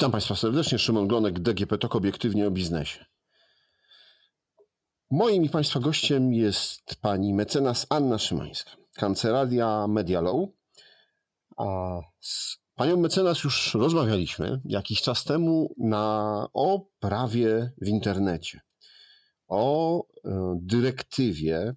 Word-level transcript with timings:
Witam 0.00 0.12
Państwa 0.12 0.36
serdecznie. 0.36 0.78
Szymon 0.78 1.08
Glonek, 1.08 1.40
DGP 1.40 1.78
TOK 1.78 1.96
obiektywnie 1.96 2.46
o 2.46 2.50
biznesie. 2.50 3.04
Moim 5.10 5.44
i 5.44 5.48
Państwa 5.48 5.80
gościem 5.80 6.32
jest 6.32 6.96
pani 7.00 7.34
mecenas 7.34 7.86
Anna 7.88 8.18
Szymańska, 8.18 8.70
kancelaria 8.94 9.86
Media 9.88 10.20
Law. 10.20 10.48
A 11.56 12.00
z 12.20 12.58
panią 12.74 12.96
mecenas 12.96 13.44
już 13.44 13.74
rozmawialiśmy 13.74 14.60
jakiś 14.64 15.02
czas 15.02 15.24
temu 15.24 15.74
na, 15.78 16.46
o 16.54 16.86
prawie 16.98 17.72
w 17.80 17.88
internecie, 17.88 18.60
o 19.48 20.02
e, 20.24 20.58
dyrektywie, 20.62 21.74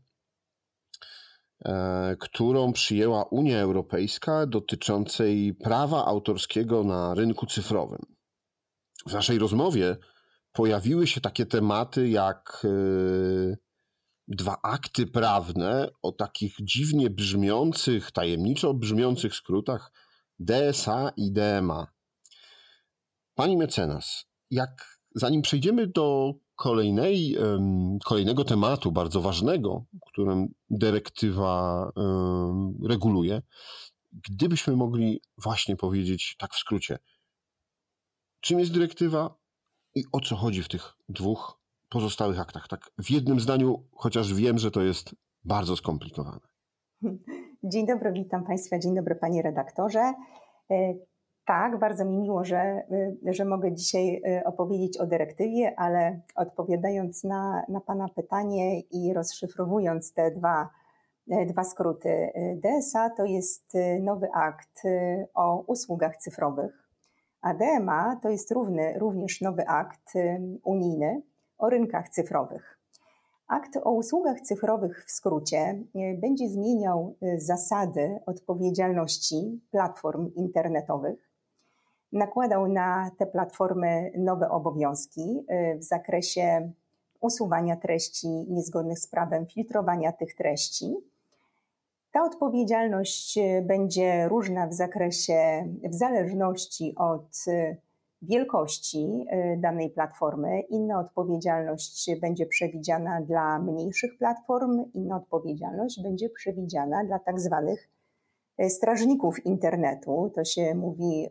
e, 1.65 2.15
którą 2.19 2.73
przyjęła 2.73 3.23
Unia 3.23 3.59
Europejska 3.59 4.45
dotyczącej 4.45 5.53
prawa 5.53 6.05
autorskiego 6.05 6.83
na 6.83 7.13
rynku 7.13 7.45
cyfrowym. 7.45 8.12
W 9.07 9.13
naszej 9.13 9.39
rozmowie 9.39 9.97
pojawiły 10.51 11.07
się 11.07 11.21
takie 11.21 11.45
tematy 11.45 12.09
jak 12.09 12.59
yy, 12.63 13.57
dwa 14.27 14.57
akty 14.61 15.07
prawne 15.07 15.89
o 16.01 16.11
takich 16.11 16.55
dziwnie 16.61 17.09
brzmiących, 17.09 18.11
tajemniczo 18.11 18.73
brzmiących 18.73 19.35
skrótach 19.35 19.91
DSA 20.39 21.11
i 21.17 21.31
DMA. 21.31 21.87
Pani 23.35 23.57
mecenas, 23.57 24.25
jak 24.51 24.99
zanim 25.15 25.41
przejdziemy 25.41 25.87
do 25.87 26.33
kolejnej, 26.55 27.37
kolejnego 28.05 28.43
tematu, 28.43 28.91
bardzo 28.91 29.21
ważnego, 29.21 29.85
którym 30.07 30.47
dyrektywa 30.69 31.91
reguluje, 32.89 33.41
gdybyśmy 34.11 34.75
mogli 34.75 35.21
właśnie 35.37 35.75
powiedzieć 35.75 36.35
tak 36.39 36.53
w 36.53 36.57
skrócie, 36.57 36.97
czym 38.43 38.59
jest 38.59 38.73
dyrektywa, 38.73 39.35
i 39.95 40.03
o 40.11 40.19
co 40.19 40.35
chodzi 40.35 40.63
w 40.63 40.67
tych 40.67 40.93
dwóch 41.09 41.59
pozostałych 41.89 42.39
aktach. 42.39 42.67
Tak 42.67 42.91
w 42.97 43.11
jednym 43.11 43.39
zdaniu, 43.39 43.83
chociaż 43.91 44.33
wiem, 44.33 44.57
że 44.57 44.71
to 44.71 44.81
jest 44.81 45.15
bardzo 45.45 45.75
skomplikowane. 45.75 46.39
Dzień 47.63 47.87
dobry, 47.87 48.11
witam 48.11 48.43
Państwa. 48.43 48.79
Dzień 48.79 48.95
dobry, 48.95 49.15
Panie 49.15 49.41
redaktorze. 49.41 50.13
E, 50.71 50.93
tak, 51.45 51.79
bardzo 51.79 52.05
mi 52.05 52.17
miło, 52.17 52.45
że, 52.45 52.57
e, 52.57 53.33
że 53.33 53.45
mogę 53.45 53.73
dzisiaj 53.73 54.21
e, 54.25 54.43
opowiedzieć 54.43 54.97
o 54.97 55.05
dyrektywie, 55.05 55.79
ale 55.79 56.19
odpowiadając 56.35 57.23
na, 57.23 57.63
na 57.69 57.81
Pana 57.81 58.09
pytanie 58.09 58.79
i 58.79 59.13
rozszyfrowując 59.13 60.13
te 60.13 60.31
dwa, 60.31 60.69
dwa 61.47 61.63
skróty, 61.63 62.31
DSA 62.55 63.09
to 63.09 63.25
jest 63.25 63.73
nowy 64.01 64.27
akt 64.33 64.83
o 65.33 65.63
usługach 65.67 66.17
cyfrowych 66.17 66.82
a 67.43 67.53
DMA 67.53 68.19
to 68.21 68.29
jest 68.29 68.51
równy, 68.51 68.99
również 68.99 69.41
nowy 69.41 69.67
akt 69.67 70.13
unijny 70.63 71.21
o 71.57 71.69
rynkach 71.69 72.09
cyfrowych. 72.09 72.79
Akt 73.47 73.77
o 73.83 73.91
usługach 73.91 74.41
cyfrowych 74.41 75.05
w 75.07 75.11
skrócie 75.11 75.83
y, 75.95 76.17
będzie 76.21 76.49
zmieniał 76.49 77.15
y, 77.23 77.39
zasady 77.39 78.19
odpowiedzialności 78.25 79.61
platform 79.71 80.31
internetowych, 80.35 81.29
nakładał 82.11 82.67
na 82.67 83.11
te 83.17 83.25
platformy 83.25 84.11
nowe 84.17 84.49
obowiązki 84.49 85.45
y, 85.51 85.77
w 85.79 85.83
zakresie 85.83 86.71
usuwania 87.21 87.75
treści 87.75 88.27
niezgodnych 88.27 88.99
z 88.99 89.07
prawem, 89.07 89.45
filtrowania 89.45 90.11
tych 90.11 90.35
treści 90.35 90.95
ta 92.13 92.23
odpowiedzialność 92.23 93.37
e, 93.37 93.61
będzie 93.61 94.27
różna 94.27 94.67
w 94.67 94.73
zakresie, 94.73 95.67
w 95.83 95.93
zależności 95.93 96.95
od 96.97 97.43
e, 97.47 97.77
wielkości 98.21 99.25
e, 99.29 99.57
danej 99.57 99.89
platformy. 99.89 100.61
Inna 100.61 100.99
odpowiedzialność 100.99 102.11
będzie 102.21 102.45
przewidziana 102.45 103.21
dla 103.21 103.59
mniejszych 103.59 104.17
platform, 104.17 104.83
inna 104.93 105.15
odpowiedzialność 105.15 106.01
będzie 106.03 106.29
przewidziana 106.29 107.03
dla 107.05 107.19
tak 107.19 107.39
zwanych 107.39 107.89
strażników 108.69 109.45
internetu. 109.45 110.31
To 110.35 110.43
się 110.43 110.75
mówi 110.75 111.27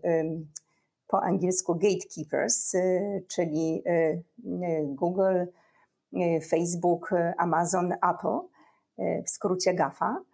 po 1.08 1.22
angielsku 1.22 1.74
gatekeepers, 1.74 2.72
czyli 3.28 3.82
Google, 4.84 5.44
Facebook, 6.50 7.10
Amazon, 7.38 7.92
Apple, 7.92 8.38
w 9.26 9.30
skrócie 9.30 9.74
GAFA. 9.74 10.31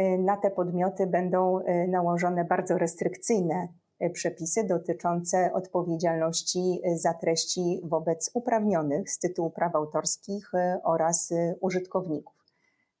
E, 0.00 0.18
na 0.18 0.36
te 0.36 0.50
podmioty 0.50 1.06
będą 1.06 1.58
e, 1.58 1.88
nałożone 1.88 2.44
bardzo 2.44 2.78
restrykcyjne 2.78 3.68
e, 3.98 4.10
przepisy 4.10 4.64
dotyczące 4.64 5.52
odpowiedzialności 5.52 6.80
za 6.94 7.14
treści 7.14 7.80
wobec 7.84 8.30
uprawnionych 8.34 9.10
z 9.10 9.18
tytułu 9.18 9.50
praw 9.50 9.74
autorskich 9.74 10.52
oraz 10.84 11.32
użytkowników. 11.60 12.34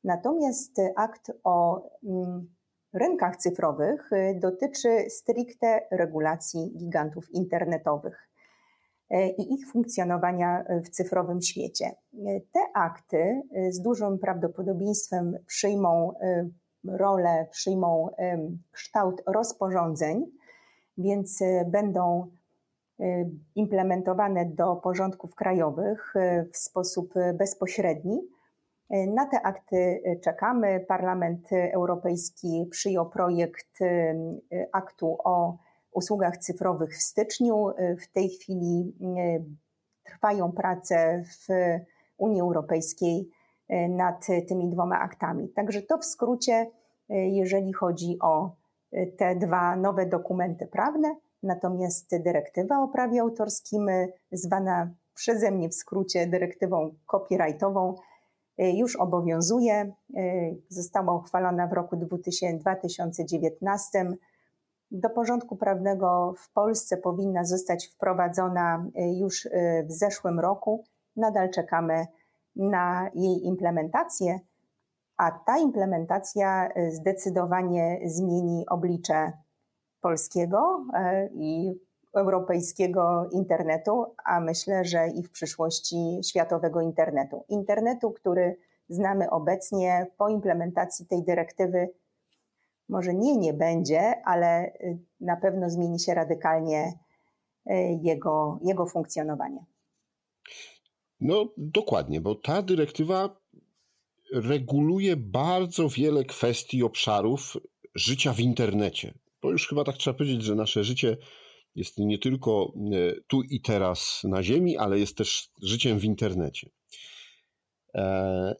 Natomiast 0.04 0.76
akt 0.96 1.32
o 1.44 1.86
mm, 2.04 2.54
rynkach 2.92 3.36
cyfrowych 3.36 4.10
dotyczy 4.40 4.88
stricte 5.08 5.80
regulacji 5.90 6.72
gigantów 6.76 7.30
internetowych 7.30 8.30
i 9.38 9.54
ich 9.54 9.68
funkcjonowania 9.72 10.64
w 10.84 10.90
cyfrowym 10.90 11.40
świecie. 11.42 11.90
Te 12.52 12.60
akty 12.74 13.42
z 13.70 13.82
dużym 13.82 14.18
prawdopodobieństwem 14.18 15.38
przyjmą 15.46 16.14
rolę, 16.84 17.46
przyjmą 17.50 18.08
kształt 18.72 19.22
rozporządzeń, 19.26 20.26
więc 21.00 21.42
e, 21.42 21.64
będą 21.64 22.30
e, 23.00 23.04
implementowane 23.54 24.46
do 24.46 24.76
porządków 24.76 25.34
krajowych 25.34 26.16
e, 26.16 26.44
w 26.52 26.56
sposób 26.56 27.14
bezpośredni. 27.34 28.20
Na 29.14 29.26
te 29.26 29.42
akty 29.42 30.02
czekamy. 30.24 30.84
Parlament 30.88 31.48
Europejski 31.52 32.68
przyjął 32.70 33.10
projekt 33.10 33.78
aktu 34.72 35.18
o 35.24 35.58
usługach 35.92 36.36
cyfrowych 36.36 36.96
w 36.96 37.02
styczniu. 37.02 37.66
W 38.00 38.12
tej 38.12 38.28
chwili 38.28 38.94
trwają 40.04 40.52
prace 40.52 41.22
w 41.24 41.52
Unii 42.18 42.40
Europejskiej 42.40 43.30
nad 43.88 44.26
tymi 44.48 44.68
dwoma 44.68 45.00
aktami. 45.00 45.48
Także 45.48 45.82
to 45.82 45.98
w 45.98 46.04
skrócie, 46.04 46.70
e, 47.10 47.28
jeżeli 47.28 47.72
chodzi 47.72 48.18
o 48.22 48.56
e, 48.92 49.06
te 49.06 49.36
dwa 49.36 49.76
nowe 49.76 50.06
dokumenty 50.06 50.66
prawne. 50.66 51.16
Natomiast 51.42 52.22
dyrektywa 52.22 52.82
o 52.82 52.88
prawie 52.88 53.20
autorskim, 53.20 53.86
zwana 54.32 54.90
przeze 55.14 55.50
mnie 55.50 55.68
w 55.68 55.74
skrócie 55.74 56.26
dyrektywą 56.26 56.94
copyrightową, 57.06 57.94
już 58.58 58.96
obowiązuje. 58.96 59.92
Została 60.68 61.16
uchwalona 61.16 61.66
w 61.66 61.72
roku 61.72 61.96
2019. 61.96 64.06
Do 64.90 65.10
porządku 65.10 65.56
prawnego 65.56 66.34
w 66.38 66.52
Polsce 66.52 66.96
powinna 66.96 67.44
zostać 67.44 67.86
wprowadzona 67.86 68.86
już 69.20 69.48
w 69.88 69.92
zeszłym 69.92 70.40
roku. 70.40 70.84
Nadal 71.16 71.50
czekamy 71.50 71.94
na 71.94 72.19
jej 73.14 73.46
implementację, 73.46 74.40
a 75.16 75.30
ta 75.30 75.58
implementacja 75.58 76.68
e, 76.68 76.90
zdecydowanie 76.90 78.00
zmieni 78.04 78.64
oblicze 78.68 79.32
polskiego 80.00 80.84
e, 80.94 81.28
i 81.32 81.80
europejskiego 82.14 83.28
internetu, 83.32 84.04
a 84.24 84.40
myślę, 84.40 84.84
że 84.84 85.08
i 85.08 85.22
w 85.22 85.30
przyszłości 85.30 86.20
światowego 86.24 86.80
internetu. 86.80 87.44
Internetu, 87.48 88.10
który 88.10 88.56
znamy 88.88 89.30
obecnie 89.30 90.06
po 90.16 90.28
implementacji 90.28 91.06
tej 91.06 91.24
dyrektywy, 91.24 91.90
może 92.88 93.14
nie, 93.14 93.36
nie 93.36 93.52
będzie, 93.52 94.22
ale 94.24 94.46
e, 94.46 94.72
na 95.20 95.36
pewno 95.36 95.70
zmieni 95.70 96.00
się 96.00 96.14
radykalnie 96.14 96.92
jego, 98.02 98.58
jego 98.62 98.86
funkcjonowanie. 98.86 99.64
No 101.20 101.52
dokładnie, 101.56 102.20
bo 102.20 102.34
ta 102.34 102.62
dyrektywa 102.62 103.40
reguluje 104.32 105.16
bardzo 105.16 105.88
wiele 105.88 106.24
kwestii, 106.24 106.82
obszarów 106.82 107.56
życia 107.94 108.32
w 108.32 108.40
internecie. 108.40 109.14
Bo 109.42 109.50
już 109.50 109.68
chyba 109.68 109.84
tak 109.84 109.96
trzeba 109.96 110.18
powiedzieć, 110.18 110.42
że 110.42 110.54
nasze 110.54 110.84
życie 110.84 111.16
jest 111.74 111.98
nie 111.98 112.18
tylko 112.18 112.72
e, 112.92 113.20
tu 113.26 113.42
i 113.42 113.60
teraz 113.60 114.20
na 114.24 114.42
Ziemi, 114.42 114.76
ale 114.76 114.98
jest 114.98 115.16
też 115.16 115.50
życiem 115.62 115.98
w 115.98 116.04
internecie. 116.04 116.70
E, 117.94 118.54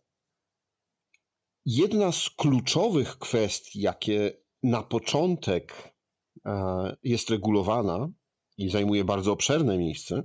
jedna 1.66 2.12
z 2.12 2.30
kluczowych 2.30 3.18
kwestii, 3.18 3.80
jakie 3.80 4.32
na 4.62 4.82
początek 4.82 5.94
e, 6.46 6.96
jest 7.02 7.30
regulowana 7.30 8.08
i 8.58 8.70
zajmuje 8.70 9.04
bardzo 9.04 9.32
obszerne 9.32 9.78
miejsce, 9.78 10.22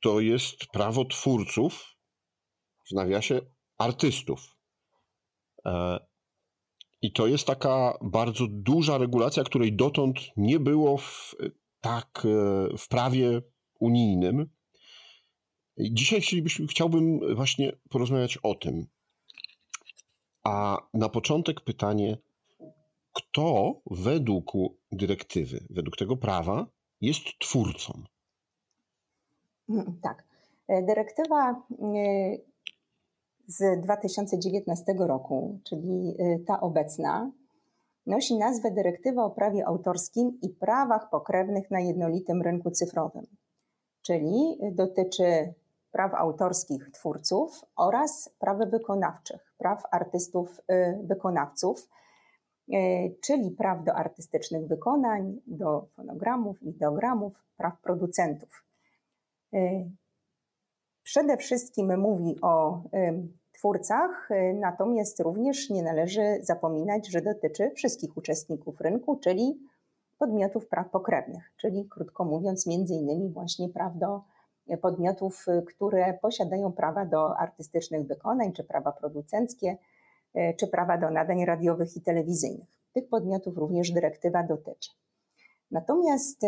to 0.00 0.20
jest 0.20 0.66
prawo 0.66 1.04
twórców, 1.04 1.96
w 2.90 2.94
nawiasie 2.94 3.40
artystów. 3.78 4.56
E, 5.64 5.98
I 7.02 7.12
to 7.12 7.26
jest 7.26 7.46
taka 7.46 7.98
bardzo 8.02 8.46
duża 8.50 8.98
regulacja, 8.98 9.44
której 9.44 9.76
dotąd 9.76 10.18
nie 10.36 10.60
było 10.60 10.98
w 10.98 11.34
tak 11.80 12.22
w 12.78 12.88
prawie 12.88 13.42
unijnym. 13.80 14.50
Dzisiaj 15.78 16.20
chciałbym 16.70 17.34
właśnie 17.36 17.72
porozmawiać 17.90 18.38
o 18.42 18.54
tym. 18.54 18.86
A 20.44 20.78
na 20.94 21.08
początek 21.08 21.60
pytanie, 21.60 22.18
kto 23.12 23.80
według 23.90 24.52
dyrektywy, 24.92 25.66
według 25.70 25.96
tego 25.96 26.16
prawa 26.16 26.66
jest 27.00 27.24
twórcą? 27.38 28.04
Tak. 30.02 30.24
E, 30.68 30.82
dyrektywa 30.82 31.50
e, 31.50 31.56
z 33.46 33.80
2019 33.80 34.94
roku, 34.98 35.58
czyli 35.64 36.16
e, 36.18 36.38
ta 36.38 36.60
obecna, 36.60 37.30
nosi 38.06 38.38
nazwę 38.38 38.70
Dyrektywa 38.70 39.24
o 39.24 39.30
prawie 39.30 39.66
autorskim 39.66 40.38
i 40.42 40.48
prawach 40.48 41.10
pokrewnych 41.10 41.70
na 41.70 41.80
jednolitym 41.80 42.42
rynku 42.42 42.70
cyfrowym, 42.70 43.26
czyli 44.02 44.58
dotyczy 44.72 45.54
praw 45.92 46.14
autorskich 46.14 46.90
twórców 46.90 47.64
oraz 47.76 48.30
praw 48.38 48.58
wykonawczych, 48.70 49.52
praw 49.58 49.82
artystów 49.90 50.60
wykonawców, 51.02 51.88
czyli 53.20 53.50
praw 53.50 53.84
do 53.84 53.94
artystycznych 53.94 54.66
wykonań, 54.66 55.40
do 55.46 55.86
fonogramów, 55.96 56.56
wideogramów, 56.62 57.32
praw 57.56 57.80
producentów. 57.80 58.65
Przede 61.02 61.36
wszystkim 61.36 62.00
mówi 62.00 62.36
o 62.42 62.82
twórcach, 63.56 64.30
y, 64.30 64.54
natomiast 64.60 65.20
również 65.20 65.70
nie 65.70 65.82
należy 65.82 66.38
zapominać, 66.42 67.08
że 67.08 67.22
dotyczy 67.22 67.70
wszystkich 67.70 68.16
uczestników 68.16 68.80
rynku, 68.80 69.16
czyli 69.16 69.60
podmiotów 70.18 70.68
praw 70.68 70.90
pokrewnych, 70.90 71.52
czyli 71.56 71.88
krótko 71.88 72.24
mówiąc, 72.24 72.66
między 72.66 72.94
innymi 72.94 73.28
właśnie 73.28 73.68
praw 73.68 73.98
do 73.98 74.20
podmiotów, 74.82 75.46
y, 75.48 75.62
które 75.62 76.18
posiadają 76.22 76.72
prawa 76.72 77.04
do 77.04 77.38
artystycznych 77.38 78.06
wykonań, 78.06 78.52
czy 78.52 78.64
prawa 78.64 78.92
producenckie, 78.92 79.76
y, 80.36 80.54
czy 80.58 80.66
prawa 80.66 80.98
do 80.98 81.10
nadań 81.10 81.44
radiowych 81.44 81.96
i 81.96 82.00
telewizyjnych. 82.00 82.68
Tych 82.92 83.08
podmiotów 83.08 83.56
również 83.56 83.90
dyrektywa 83.90 84.42
dotyczy. 84.42 84.90
Natomiast 85.70 86.40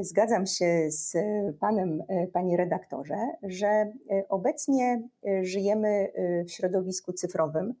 zgadzam 0.00 0.46
się 0.46 0.90
z 0.90 1.16
Panem, 1.60 2.02
e, 2.08 2.26
Panie 2.26 2.56
redaktorze, 2.56 3.16
że 3.42 3.66
e, 3.66 3.92
obecnie 4.28 5.08
e, 5.26 5.44
żyjemy 5.44 6.12
w 6.46 6.50
środowisku 6.50 7.12
cyfrowym 7.12 7.74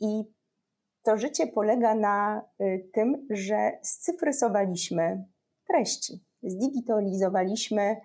i 0.00 0.24
to 1.02 1.16
życie 1.16 1.46
polega 1.46 1.94
na 1.94 2.44
tym, 2.92 3.26
że 3.30 3.78
scyfrysowaliśmy 3.82 5.24
treści, 5.68 6.24
zdigitalizowaliśmy 6.42 7.96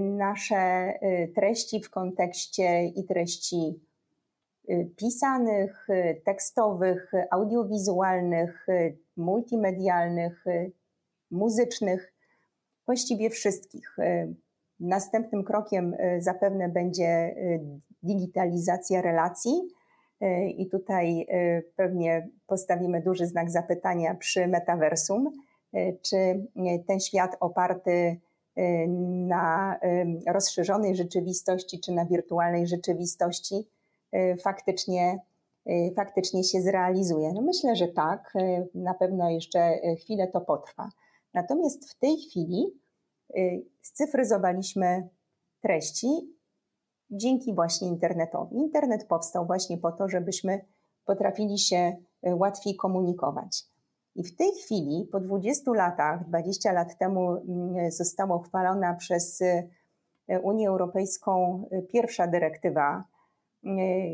nasze 0.00 0.92
treści 1.34 1.82
w 1.82 1.90
kontekście 1.90 2.84
i 2.84 3.04
treści 3.04 3.85
pisanych, 4.96 5.86
tekstowych, 6.24 7.12
audiowizualnych, 7.30 8.66
multimedialnych, 9.16 10.44
muzycznych, 11.30 12.12
właściwie 12.86 13.30
wszystkich. 13.30 13.96
Następnym 14.80 15.44
krokiem 15.44 15.96
zapewne 16.18 16.68
będzie 16.68 17.34
digitalizacja 18.02 19.02
relacji. 19.02 19.52
I 20.56 20.68
tutaj 20.68 21.26
pewnie 21.76 22.28
postawimy 22.46 23.02
duży 23.02 23.26
znak 23.26 23.50
zapytania 23.50 24.14
przy 24.14 24.46
metaversum, 24.46 25.30
czy 26.02 26.46
ten 26.86 27.00
świat 27.00 27.36
oparty 27.40 28.16
na 29.26 29.78
rozszerzonej 30.26 30.96
rzeczywistości, 30.96 31.80
czy 31.80 31.92
na 31.92 32.06
wirtualnej 32.06 32.66
rzeczywistości 32.66 33.54
Y, 33.54 33.75
faktycznie, 34.42 35.20
y, 35.70 35.92
faktycznie 35.96 36.44
się 36.44 36.60
zrealizuje. 36.60 37.32
No 37.32 37.42
myślę, 37.42 37.76
że 37.76 37.88
tak, 37.88 38.32
y, 38.36 38.68
na 38.74 38.94
pewno 38.94 39.30
jeszcze 39.30 39.78
chwilę 39.96 40.28
to 40.28 40.40
potrwa. 40.40 40.88
Natomiast 41.34 41.90
w 41.90 41.98
tej 41.98 42.16
chwili 42.16 42.66
scyfryzowaliśmy 43.82 45.08
treści 45.60 46.08
dzięki 47.10 47.54
właśnie 47.54 47.88
internetowi. 47.88 48.56
Internet 48.56 49.04
powstał 49.04 49.46
właśnie 49.46 49.78
po 49.78 49.92
to, 49.92 50.08
żebyśmy 50.08 50.60
potrafili 51.04 51.58
się 51.58 51.96
łatwiej 52.22 52.76
komunikować. 52.76 53.64
I 54.14 54.24
w 54.24 54.36
tej 54.36 54.52
chwili, 54.52 55.08
po 55.12 55.20
20 55.20 55.72
latach, 55.72 56.28
20 56.28 56.72
lat 56.72 56.98
temu 56.98 57.30
mm, 57.30 57.90
została 57.90 58.36
uchwalona 58.36 58.94
przez 58.94 59.42
Unię 60.42 60.68
Europejską 60.68 61.64
pierwsza 61.88 62.26
dyrektywa 62.26 63.04
Y, 63.04 63.15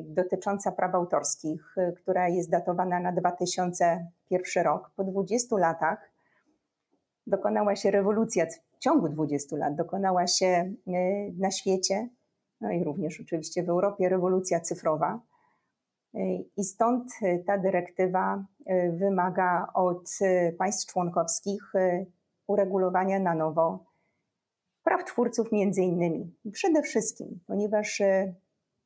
dotycząca 0.04 0.72
praw 0.72 0.94
autorskich, 0.94 1.74
y, 1.78 1.92
która 1.92 2.28
jest 2.28 2.50
datowana 2.50 3.00
na 3.00 3.12
2001 3.12 4.64
rok. 4.64 4.90
Po 4.96 5.04
20 5.04 5.58
latach 5.58 6.10
dokonała 7.26 7.76
się 7.76 7.90
rewolucja, 7.90 8.46
w 8.72 8.78
ciągu 8.78 9.08
20 9.08 9.56
lat 9.56 9.76
dokonała 9.76 10.26
się 10.26 10.74
y, 10.88 11.34
na 11.38 11.50
świecie, 11.50 12.08
no 12.60 12.70
i 12.70 12.84
również 12.84 13.20
oczywiście 13.20 13.62
w 13.62 13.68
Europie, 13.68 14.08
rewolucja 14.08 14.60
cyfrowa. 14.60 15.20
I 16.56 16.64
stąd 16.64 17.12
ta 17.46 17.58
dyrektywa 17.58 18.44
wymaga 18.92 19.68
od 19.74 20.10
państw 20.58 20.92
członkowskich 20.92 21.72
uregulowania 22.46 23.18
na 23.18 23.34
nowo 23.34 23.84
praw 24.84 25.04
twórców 25.04 25.52
między 25.52 25.82
innymi. 25.82 26.34
Przede 26.52 26.82
wszystkim, 26.82 27.40
ponieważ 27.46 28.02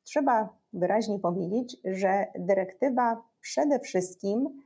trzeba 0.07 0.49
wyraźnie 0.73 1.19
powiedzieć, 1.19 1.77
że 1.85 2.27
dyrektywa 2.35 3.21
przede 3.41 3.79
wszystkim 3.79 4.63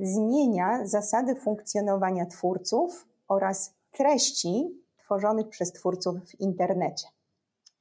zmienia 0.00 0.86
zasady 0.86 1.34
funkcjonowania 1.34 2.26
twórców 2.26 3.06
oraz 3.28 3.74
treści 3.92 4.82
tworzonych 4.98 5.48
przez 5.48 5.72
twórców 5.72 6.14
w 6.24 6.40
internecie. 6.40 7.08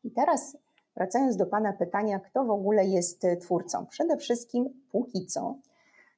I 0.03 0.11
teraz 0.11 0.57
wracając 0.95 1.37
do 1.37 1.45
Pana 1.45 1.73
pytania, 1.73 2.19
kto 2.19 2.45
w 2.45 2.51
ogóle 2.51 2.85
jest 2.85 3.27
twórcą? 3.41 3.85
Przede 3.85 4.17
wszystkim 4.17 4.69
póki 4.91 5.25
co 5.25 5.55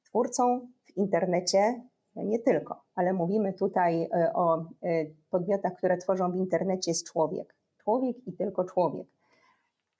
twórcą 0.04 0.68
w 0.84 0.96
internecie 0.96 1.82
no 2.16 2.22
nie 2.22 2.38
tylko, 2.38 2.82
ale 2.94 3.12
mówimy 3.12 3.52
tutaj 3.52 4.02
e, 4.02 4.32
o 4.32 4.58
e, 4.58 4.64
podmiotach, 5.30 5.76
które 5.76 5.96
tworzą 5.98 6.32
w 6.32 6.36
internecie 6.36 6.90
jest 6.90 7.06
człowiek. 7.06 7.54
Człowiek 7.78 8.16
i 8.26 8.32
tylko 8.32 8.64
człowiek. 8.64 9.06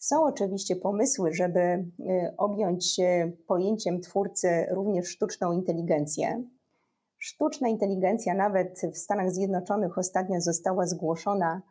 Są 0.01 0.25
oczywiście 0.25 0.77
pomysły, 0.77 1.33
żeby 1.33 1.61
y, 1.61 1.85
objąć 2.37 3.01
pojęciem 3.47 4.01
twórcy 4.01 4.67
również 4.71 5.09
sztuczną 5.09 5.53
inteligencję. 5.53 6.45
Sztuczna 7.19 7.69
inteligencja 7.69 8.35
nawet 8.35 8.81
w 8.93 8.99
Stanach 8.99 9.31
Zjednoczonych 9.31 9.99
ostatnio 9.99 10.41
została 10.41 10.87
zgłoszona 10.87 11.63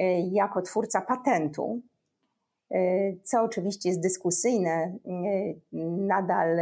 y, 0.00 0.02
jako 0.32 0.62
twórca 0.62 1.00
patentu, 1.00 1.80
y, 2.74 3.20
co 3.22 3.42
oczywiście 3.42 3.88
jest 3.88 4.00
dyskusyjne. 4.00 4.98
Nadal 6.06 6.58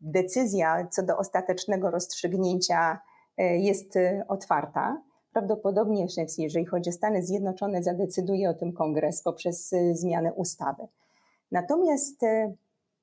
decyzja 0.00 0.86
co 0.90 1.02
do 1.02 1.18
ostatecznego 1.18 1.90
rozstrzygnięcia 1.90 3.00
jest 3.38 3.94
otwarta. 4.28 5.02
Prawdopodobnie, 5.32 6.06
jeżeli 6.38 6.66
chodzi 6.66 6.90
o 6.90 6.92
Stany 6.92 7.22
Zjednoczone, 7.22 7.82
zadecyduje 7.82 8.50
o 8.50 8.54
tym 8.54 8.72
kongres 8.72 9.22
poprzez 9.22 9.72
y, 9.72 9.94
zmianę 9.94 10.32
ustawy. 10.32 10.86
Natomiast 11.50 12.22
y, 12.22 12.56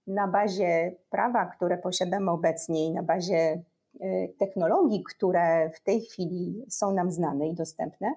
na 0.08 0.28
bazie 0.28 0.96
prawa, 1.10 1.46
które 1.46 1.78
posiadamy 1.78 2.32
obecnie 2.32 2.86
i 2.86 2.92
na 2.92 3.04
bazie 3.04 3.64
y, 3.96 4.34
technologii, 4.40 5.04
które 5.04 5.70
w 5.70 5.80
tej 5.84 6.02
chwili 6.02 6.66
są 6.70 6.94
nam 6.94 7.12
znane 7.12 7.48
i 7.48 7.56
dostępne, 7.56 8.14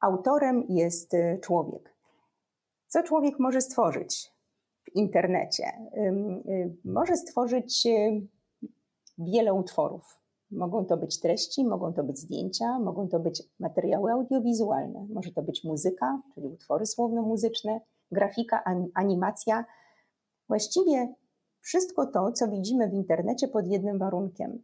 autorem 0.00 0.64
jest 0.68 1.12
człowiek. 1.40 1.94
Co 2.86 3.02
człowiek 3.02 3.38
może 3.38 3.60
stworzyć 3.60 4.32
w 4.84 4.96
internecie? 4.96 5.64
Może 6.84 7.16
stworzyć 7.16 7.88
wiele 9.18 9.54
utworów. 9.54 10.21
Mogą 10.52 10.84
to 10.84 10.96
być 10.96 11.20
treści, 11.20 11.64
mogą 11.64 11.92
to 11.92 12.04
być 12.04 12.18
zdjęcia, 12.18 12.78
mogą 12.78 13.08
to 13.08 13.20
być 13.20 13.42
materiały 13.60 14.12
audiowizualne, 14.12 15.06
może 15.14 15.32
to 15.32 15.42
być 15.42 15.64
muzyka, 15.64 16.22
czyli 16.34 16.46
utwory 16.46 16.86
słowno-muzyczne, 16.86 17.80
grafika, 18.10 18.64
animacja. 18.94 19.64
Właściwie 20.48 21.14
wszystko 21.60 22.06
to, 22.06 22.32
co 22.32 22.48
widzimy 22.48 22.88
w 22.88 22.94
internecie 22.94 23.48
pod 23.48 23.66
jednym 23.66 23.98
warunkiem. 23.98 24.62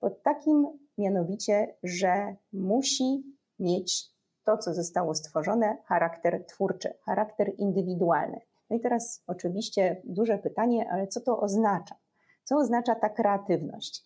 Pod 0.00 0.22
takim 0.22 0.66
mianowicie, 0.98 1.76
że 1.82 2.36
musi 2.52 3.36
mieć 3.58 4.16
to, 4.44 4.58
co 4.58 4.74
zostało 4.74 5.14
stworzone, 5.14 5.76
charakter 5.84 6.46
twórczy, 6.46 6.94
charakter 7.04 7.52
indywidualny. 7.58 8.40
No 8.70 8.76
i 8.76 8.80
teraz 8.80 9.22
oczywiście 9.26 10.02
duże 10.04 10.38
pytanie, 10.38 10.90
ale 10.90 11.06
co 11.06 11.20
to 11.20 11.40
oznacza? 11.40 11.94
Co 12.44 12.56
oznacza 12.56 12.94
ta 12.94 13.08
kreatywność? 13.08 14.05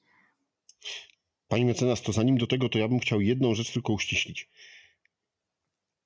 Pani 1.50 1.64
mecenas, 1.64 2.02
to 2.02 2.12
zanim 2.12 2.38
do 2.38 2.46
tego, 2.46 2.68
to 2.68 2.78
ja 2.78 2.88
bym 2.88 2.98
chciał 2.98 3.20
jedną 3.20 3.54
rzecz 3.54 3.72
tylko 3.72 3.92
uściślić. 3.92 4.48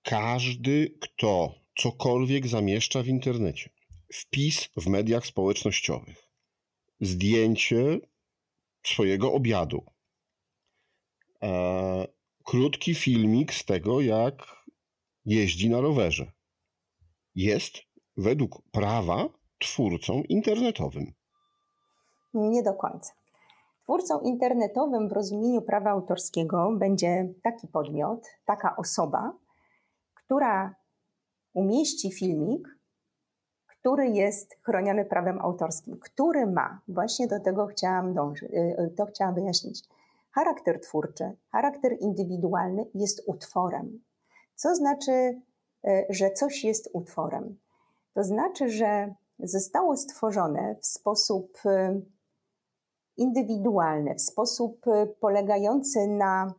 Każdy, 0.02 0.98
kto 1.00 1.54
cokolwiek 1.76 2.46
zamieszcza 2.46 3.02
w 3.02 3.08
internecie, 3.08 3.70
wpis 4.12 4.68
w 4.76 4.86
mediach 4.86 5.26
społecznościowych, 5.26 6.28
zdjęcie 7.00 8.00
swojego 8.82 9.32
obiadu, 9.32 9.84
e, 11.42 12.06
krótki 12.44 12.94
filmik 12.94 13.54
z 13.54 13.64
tego, 13.64 14.00
jak 14.00 14.64
jeździ 15.24 15.70
na 15.70 15.80
rowerze, 15.80 16.32
jest 17.34 17.82
według 18.16 18.62
prawa 18.70 19.28
twórcą 19.58 20.22
internetowym. 20.28 21.12
Nie 22.34 22.62
do 22.62 22.74
końca. 22.74 23.24
Twórcą 23.85 24.21
internetowym 24.21 25.09
w 25.09 25.12
rozumieniu 25.12 25.62
prawa 25.62 25.91
autorskiego 25.91 26.73
będzie 26.79 27.35
taki 27.43 27.69
podmiot, 27.69 28.26
taka 28.45 28.76
osoba, 28.76 29.33
która 30.14 30.75
umieści 31.55 32.12
filmik, 32.12 32.69
który 33.67 34.09
jest 34.09 34.57
chroniony 34.62 35.05
prawem 35.05 35.41
autorskim, 35.41 35.99
który 35.99 36.47
ma, 36.47 36.81
właśnie 36.88 37.26
do 37.26 37.41
tego 37.41 37.67
chciałam 37.67 38.14
dążyć, 38.14 38.50
y, 38.50 38.57
y, 38.57 38.95
to 38.97 39.07
chciałam 39.07 39.35
wyjaśnić, 39.35 39.83
charakter 40.31 40.81
twórczy, 40.81 41.37
charakter 41.53 41.97
indywidualny 42.00 42.87
jest 42.95 43.23
utworem. 43.26 44.00
Co 44.55 44.75
znaczy, 44.75 45.12
y, 45.12 46.07
że 46.11 46.31
coś 46.31 46.64
jest 46.64 46.91
utworem? 46.93 47.59
To 48.14 48.25
znaczy, 48.25 48.69
że 48.69 49.14
zostało 49.38 49.97
stworzone 49.97 50.76
w 50.81 50.87
sposób 50.87 51.59
indywidualny, 53.16 54.14
w 54.14 54.21
sposób 54.21 54.85
polegający 55.21 56.06
na 56.06 56.54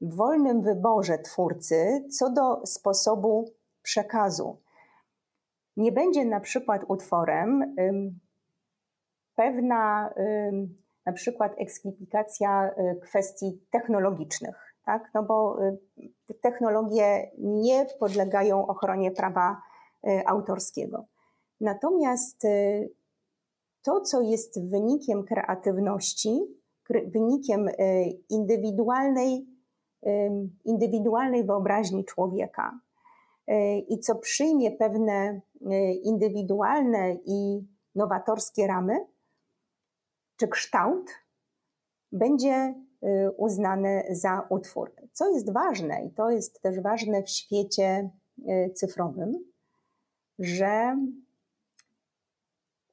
wolnym 0.00 0.62
wyborze 0.62 1.18
twórcy 1.18 2.04
co 2.18 2.30
do 2.30 2.66
sposobu 2.66 3.50
przekazu. 3.82 4.60
Nie 5.76 5.92
będzie 5.92 6.24
na 6.24 6.40
przykład 6.40 6.82
utworem 6.88 7.74
pewna 9.34 10.10
na 11.06 11.12
przykład 11.12 11.54
eksplikacja 11.58 12.70
y, 12.70 13.00
kwestii 13.00 13.60
technologicznych, 13.70 14.74
tak? 14.84 15.10
no 15.14 15.22
bo 15.22 15.58
y, 16.30 16.34
technologie 16.34 17.30
nie 17.38 17.86
podlegają 18.00 18.66
ochronie 18.66 19.10
prawa 19.10 19.62
y, 20.06 20.26
autorskiego. 20.26 21.04
Natomiast 21.60 22.46
to, 23.86 24.00
co 24.00 24.20
jest 24.20 24.70
wynikiem 24.70 25.24
kreatywności, 25.24 26.40
wynikiem 27.06 27.68
indywidualnej, 28.28 29.46
indywidualnej 30.64 31.44
wyobraźni 31.44 32.04
człowieka 32.04 32.80
i 33.88 33.98
co 33.98 34.14
przyjmie 34.14 34.70
pewne 34.70 35.40
indywidualne 36.02 37.16
i 37.26 37.66
nowatorskie 37.94 38.66
ramy, 38.66 39.06
czy 40.36 40.48
kształt, 40.48 41.10
będzie 42.12 42.74
uznany 43.36 44.04
za 44.10 44.46
utwór. 44.50 44.92
Co 45.12 45.30
jest 45.30 45.52
ważne, 45.52 46.04
i 46.04 46.10
to 46.10 46.30
jest 46.30 46.62
też 46.62 46.80
ważne 46.80 47.22
w 47.22 47.28
świecie 47.28 48.10
cyfrowym, 48.74 49.44
że 50.38 50.96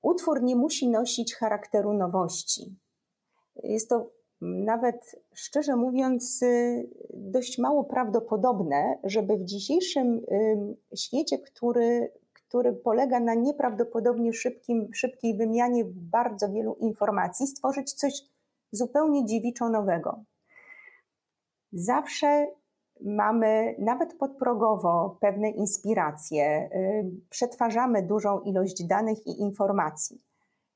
utwór 0.03 0.43
nie 0.43 0.55
musi 0.55 0.89
nosić 0.89 1.35
charakteru 1.35 1.93
nowości. 1.93 2.75
Jest 3.63 3.89
to 3.89 4.11
nawet 4.41 5.15
szczerze 5.33 5.75
mówiąc 5.75 6.43
dość 7.13 7.57
mało 7.57 7.83
prawdopodobne, 7.83 8.99
żeby 9.03 9.37
w 9.37 9.45
dzisiejszym 9.45 10.21
świecie, 10.95 11.39
który, 11.39 12.11
który 12.33 12.73
polega 12.73 13.19
na 13.19 13.33
nieprawdopodobnie 13.33 14.33
szybkim, 14.33 14.93
szybkiej 14.93 15.37
wymianie 15.37 15.83
bardzo 15.87 16.49
wielu 16.49 16.75
informacji, 16.75 17.47
stworzyć 17.47 17.93
coś 17.93 18.13
zupełnie 18.71 19.25
dziewiczo 19.25 19.69
nowego. 19.69 20.23
Zawsze 21.71 22.47
mamy 23.03 23.75
nawet 23.79 24.13
podprogowo 24.13 25.17
pewne 25.21 25.49
inspiracje, 25.49 26.69
y, 26.75 27.11
przetwarzamy 27.29 28.03
dużą 28.03 28.39
ilość 28.39 28.83
danych 28.83 29.27
i 29.27 29.41
informacji. 29.41 30.21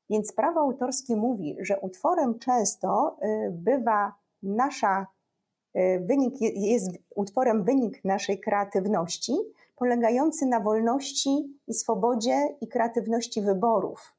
Więc 0.10 0.34
prawo 0.34 0.60
autorskie 0.60 1.16
mówi, 1.16 1.58
że 1.60 1.80
utworem 1.80 2.40
często 2.40 3.18
y, 3.24 3.52
bywa 3.52 4.14
nasza 4.44 5.08
y, 5.76 6.04
wynik, 6.06 6.34
jest 6.56 6.90
utworem 7.16 7.64
wynik 7.64 8.06
naszej 8.06 8.40
kreatywności, 8.40 9.34
polegający 9.76 10.46
na 10.46 10.60
wolności 10.60 11.60
i 11.68 11.74
swobodzie 11.74 12.56
i 12.62 12.68
kreatywności 12.68 13.42
wyborów 13.42 14.14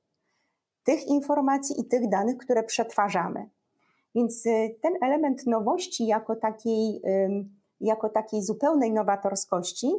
tych 0.84 1.06
informacji 1.06 1.80
i 1.80 1.84
tych 1.84 2.08
danych, 2.08 2.36
które 2.36 2.62
przetwarzamy. 2.62 3.48
Więc 4.14 4.44
ten 4.82 4.92
element 5.02 5.46
nowości 5.46 6.06
jako 6.06 6.36
takiej 6.36 7.02
jako 7.80 8.08
takiej 8.08 8.42
zupełnej 8.42 8.92
nowatorskości, 8.92 9.92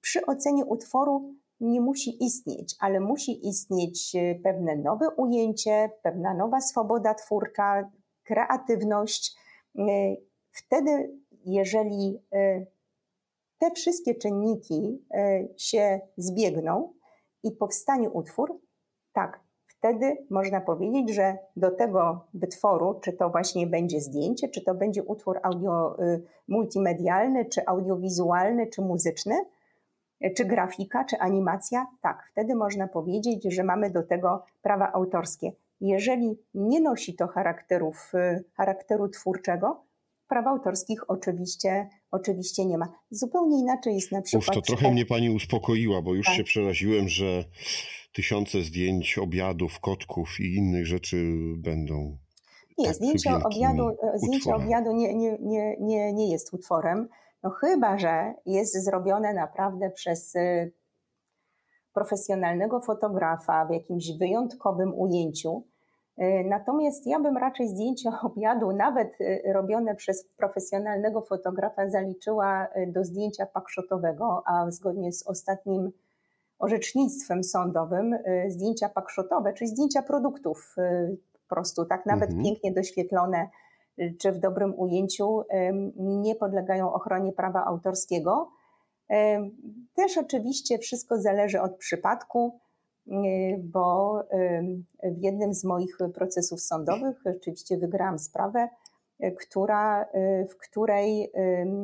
przy 0.00 0.26
ocenie 0.26 0.64
utworu 0.64 1.34
nie 1.60 1.80
musi 1.80 2.24
istnieć, 2.24 2.76
ale 2.80 3.00
musi 3.00 3.48
istnieć 3.48 4.14
e, 4.14 4.34
pewne 4.34 4.76
nowe 4.76 5.10
ujęcie, 5.16 5.90
pewna 6.02 6.34
nowa 6.34 6.60
swoboda 6.60 7.14
twórcza, 7.14 7.90
kreatywność. 8.22 9.36
E, 9.78 9.82
wtedy, 10.52 11.18
jeżeli 11.44 12.18
e, 12.32 12.66
te 13.58 13.70
wszystkie 13.70 14.14
czynniki 14.14 15.04
się 15.56 16.00
zbiegną 16.16 16.92
i 17.42 17.52
powstanie 17.52 18.10
utwór, 18.10 18.60
tak, 19.12 19.40
wtedy 19.80 20.16
można 20.30 20.60
powiedzieć, 20.60 21.14
że 21.14 21.38
do 21.56 21.70
tego 21.70 22.24
wytworu, 22.34 23.00
czy 23.02 23.12
to 23.12 23.30
właśnie 23.30 23.66
będzie 23.66 24.00
zdjęcie, 24.00 24.48
czy 24.48 24.60
to 24.64 24.74
będzie 24.74 25.02
utwór 25.02 25.40
audio 25.42 26.02
y, 26.04 26.22
multimedialny, 26.48 27.44
czy 27.44 27.66
audiowizualny, 27.66 28.66
czy 28.66 28.82
muzyczny, 28.82 29.34
y, 30.24 30.34
czy 30.36 30.44
grafika, 30.44 31.04
czy 31.04 31.18
animacja, 31.18 31.86
tak, 32.02 32.28
wtedy 32.32 32.54
można 32.54 32.88
powiedzieć, 32.88 33.54
że 33.54 33.64
mamy 33.64 33.90
do 33.90 34.02
tego 34.02 34.44
prawa 34.62 34.92
autorskie. 34.92 35.52
Jeżeli 35.80 36.38
nie 36.54 36.80
nosi 36.80 37.14
to 37.14 37.26
charakterów, 37.26 38.12
y, 38.14 38.44
charakteru 38.56 39.08
twórczego, 39.08 39.82
praw 40.28 40.46
autorskich 40.46 41.10
oczywiście, 41.10 41.88
oczywiście 42.10 42.66
nie 42.66 42.78
ma. 42.78 42.88
Zupełnie 43.10 43.58
inaczej 43.58 43.94
jest 43.94 44.12
na 44.12 44.22
przykład... 44.22 44.48
Uf, 44.48 44.54
to 44.54 44.60
trochę 44.60 44.92
mnie 44.92 45.06
pani 45.06 45.30
uspokoiła, 45.30 46.02
bo 46.02 46.14
już 46.14 46.26
tak. 46.26 46.34
się 46.34 46.44
przeraziłem, 46.44 47.08
że 47.08 47.44
tysiące 48.12 48.62
zdjęć 48.62 49.18
obiadów, 49.18 49.80
kotków 49.80 50.40
i 50.40 50.54
innych 50.54 50.86
rzeczy 50.86 51.16
będą. 51.56 52.18
Nie, 52.78 52.86
tak 52.86 52.94
zdjęcie, 52.94 53.30
obiadu, 53.44 53.96
zdjęcie 54.14 54.54
obiadu 54.54 54.92
nie, 54.92 55.14
nie, 55.14 55.38
nie, 55.40 55.76
nie, 55.80 56.12
nie 56.12 56.30
jest 56.30 56.54
utworem, 56.54 57.08
no 57.42 57.50
chyba, 57.50 57.98
że 57.98 58.34
jest 58.46 58.84
zrobione 58.84 59.34
naprawdę 59.34 59.90
przez 59.90 60.36
e, 60.36 60.70
profesjonalnego 61.92 62.80
fotografa 62.80 63.66
w 63.66 63.70
jakimś 63.70 64.12
wyjątkowym 64.18 64.94
ujęciu. 64.98 65.64
E, 66.18 66.44
natomiast 66.44 67.06
ja 67.06 67.20
bym 67.20 67.36
raczej 67.36 67.68
zdjęcie 67.68 68.10
obiadu, 68.22 68.72
nawet 68.72 69.12
robione 69.54 69.94
przez 69.94 70.28
profesjonalnego 70.36 71.20
fotografa, 71.20 71.88
zaliczyła 71.88 72.68
do 72.86 73.04
zdjęcia 73.04 73.46
pakshotowego, 73.46 74.42
a 74.46 74.70
zgodnie 74.70 75.12
z 75.12 75.26
ostatnim 75.26 75.92
orzecznictwem 76.60 77.44
sądowym 77.44 78.12
y, 78.12 78.44
zdjęcia 78.48 78.88
pakszotowe, 78.88 79.52
czyli 79.52 79.70
zdjęcia 79.70 80.02
produktów 80.02 80.74
y, 80.78 81.16
po 81.32 81.54
prostu, 81.54 81.84
tak 81.84 82.06
nawet 82.06 82.30
mhm. 82.30 82.44
pięknie 82.44 82.72
doświetlone, 82.72 83.48
y, 83.98 84.16
czy 84.20 84.32
w 84.32 84.38
dobrym 84.38 84.78
ujęciu, 84.78 85.42
nie 85.96 86.34
podlegają 86.34 86.92
ochronie 86.92 87.32
prawa 87.32 87.64
autorskiego. 87.64 88.50
Też 89.94 90.18
oczywiście 90.18 90.78
wszystko 90.78 91.20
zależy 91.20 91.60
od 91.60 91.76
przypadku, 91.76 92.60
bo 93.58 94.18
w 95.02 95.18
jednym 95.22 95.54
z 95.54 95.64
moich 95.64 95.98
procesów 96.14 96.60
sądowych 96.60 97.20
rzeczywiście 97.26 97.78
wygrałam 97.78 98.18
sprawę, 98.18 98.68
która, 99.40 100.06
w 100.50 100.56
której 100.56 101.32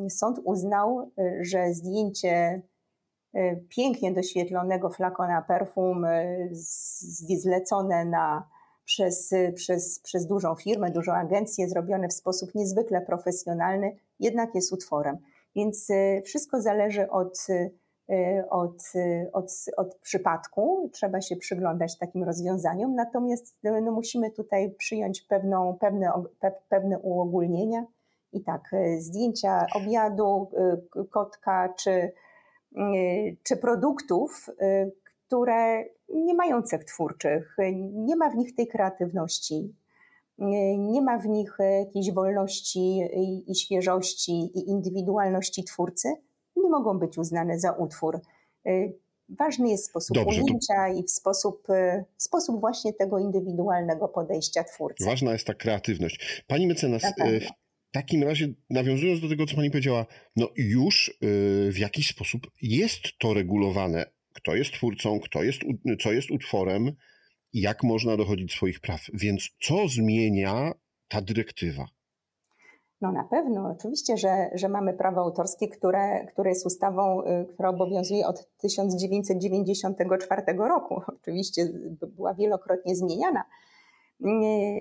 sąd 0.08 0.40
uznał, 0.44 1.10
że 1.40 1.72
zdjęcie 1.74 2.62
pięknie 3.68 4.12
doświetlonego 4.12 4.90
flakona 4.90 5.42
perfum 5.42 6.04
e, 6.04 6.48
zlecone 7.38 8.04
na, 8.04 8.48
przez, 8.84 9.30
przez, 9.54 10.00
przez 10.00 10.26
dużą 10.26 10.54
firmę, 10.54 10.90
dużą 10.90 11.12
agencję, 11.12 11.68
zrobione 11.68 12.08
w 12.08 12.12
sposób 12.12 12.54
niezwykle 12.54 13.00
profesjonalny, 13.00 13.96
jednak 14.20 14.54
jest 14.54 14.72
utworem. 14.72 15.18
Więc 15.56 15.90
e, 15.90 16.22
wszystko 16.22 16.60
zależy 16.60 17.10
od 17.10 17.46
od, 18.50 18.82
od, 19.32 19.52
od 19.76 19.94
przypadku. 19.94 20.90
Trzeba 20.92 21.20
się 21.20 21.36
przyglądać 21.36 21.98
takim 21.98 22.24
rozwiązaniom, 22.24 22.94
natomiast 22.94 23.56
no, 23.62 23.92
musimy 23.92 24.30
tutaj 24.30 24.70
przyjąć 24.70 25.22
pewną, 25.22 25.76
pewne, 25.80 26.12
pewne 26.68 26.98
uogólnienia. 26.98 27.84
I 28.32 28.40
tak, 28.42 28.70
zdjęcia 28.98 29.66
obiadu, 29.74 30.50
kotka 31.10 31.74
czy, 31.78 32.12
czy 33.42 33.56
produktów, 33.56 34.50
które 35.26 35.84
nie 36.08 36.34
mają 36.34 36.62
cech 36.62 36.84
twórczych, 36.84 37.56
nie 37.92 38.16
ma 38.16 38.30
w 38.30 38.36
nich 38.36 38.54
tej 38.54 38.66
kreatywności, 38.66 39.74
nie 40.78 41.02
ma 41.02 41.18
w 41.18 41.26
nich 41.26 41.56
jakiejś 41.58 42.12
wolności 42.12 43.00
i 43.46 43.54
świeżości 43.54 44.32
i 44.32 44.70
indywidualności 44.70 45.64
twórcy, 45.64 46.08
nie 46.56 46.70
mogą 46.70 46.98
być 46.98 47.18
uznane 47.18 47.58
za 47.58 47.72
utwór. 47.72 48.20
Ważny 49.28 49.68
jest 49.68 49.84
sposób 49.84 50.16
Dobrze, 50.16 50.42
ujęcia 50.42 50.88
to... 50.88 50.98
i 50.98 51.02
w 51.02 51.10
sposób, 51.10 51.66
sposób 52.16 52.60
właśnie 52.60 52.92
tego 52.92 53.18
indywidualnego 53.18 54.08
podejścia 54.08 54.64
twórcy. 54.64 55.04
Ważna 55.04 55.32
jest 55.32 55.46
ta 55.46 55.54
kreatywność. 55.54 56.44
Pani 56.46 56.66
mecenas, 56.66 57.02
w 57.02 57.65
takim 57.96 58.22
razie 58.22 58.48
nawiązując 58.70 59.20
do 59.20 59.28
tego, 59.28 59.46
co 59.46 59.56
pani 59.56 59.70
powiedziała, 59.70 60.06
no 60.36 60.48
już 60.56 61.08
e, 61.08 61.12
w 61.72 61.78
jakiś 61.78 62.08
sposób 62.08 62.50
jest 62.62 63.02
to 63.18 63.34
regulowane 63.34 64.16
kto 64.36 64.54
jest 64.54 64.72
twórcą, 64.72 65.20
kto 65.20 65.42
jest, 65.42 65.60
co 66.02 66.12
jest 66.12 66.30
utworem 66.30 66.92
jak 67.52 67.82
można 67.82 68.16
dochodzić 68.16 68.52
swoich 68.52 68.80
praw. 68.80 69.00
Więc 69.14 69.48
co 69.62 69.88
zmienia 69.88 70.72
ta 71.08 71.20
dyrektywa? 71.20 71.86
No 73.00 73.12
na 73.12 73.24
pewno, 73.24 73.74
oczywiście, 73.78 74.16
że, 74.16 74.50
że 74.54 74.68
mamy 74.68 74.94
prawo 74.94 75.20
autorskie, 75.20 75.68
które, 75.68 76.26
które 76.26 76.50
jest 76.50 76.66
ustawą, 76.66 77.22
y, 77.22 77.46
która 77.54 77.68
obowiązuje 77.68 78.26
od 78.26 78.48
1994 78.56 80.42
roku. 80.58 81.02
Oczywiście 81.20 81.62
była 82.16 82.34
wielokrotnie 82.34 82.96
zmieniana. 82.96 83.44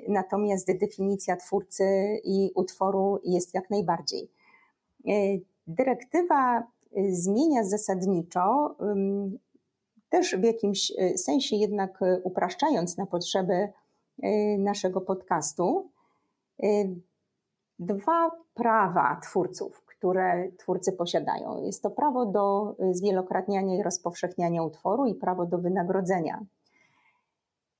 Natomiast 0.08 0.78
definicja 0.78 1.36
twórcy 1.36 1.84
i 2.24 2.52
utworu 2.56 3.20
jest 3.24 3.54
jak 3.54 3.70
najbardziej. 3.70 4.32
Y, 5.08 5.42
dyrektywa 5.68 6.68
zmienia 7.12 7.64
zasadniczo 7.64 8.76
też 10.10 10.36
w 10.36 10.44
jakimś 10.44 10.92
e, 10.98 11.18
sensie 11.18 11.56
jednak 11.56 12.02
e, 12.02 12.20
upraszczając 12.24 12.98
na 12.98 13.06
potrzeby 13.06 13.54
e, 13.54 14.58
naszego 14.58 15.02
podcastu, 15.02 15.90
dwa 17.80 18.32
prawa 18.54 19.20
twórców, 19.24 19.86
które 19.86 20.52
twórcy 20.58 20.92
posiadają. 20.92 21.64
Jest 21.64 21.84
to 21.84 21.90
prawo 21.90 22.26
do 22.26 22.76
zwielokrotniania 22.92 23.76
i 23.76 23.84
rozpowszechniania 23.84 24.64
utworu 24.64 25.06
i 25.06 25.16
prawo 25.16 25.46
do 25.46 25.58
wynagrodzenia 25.58 26.46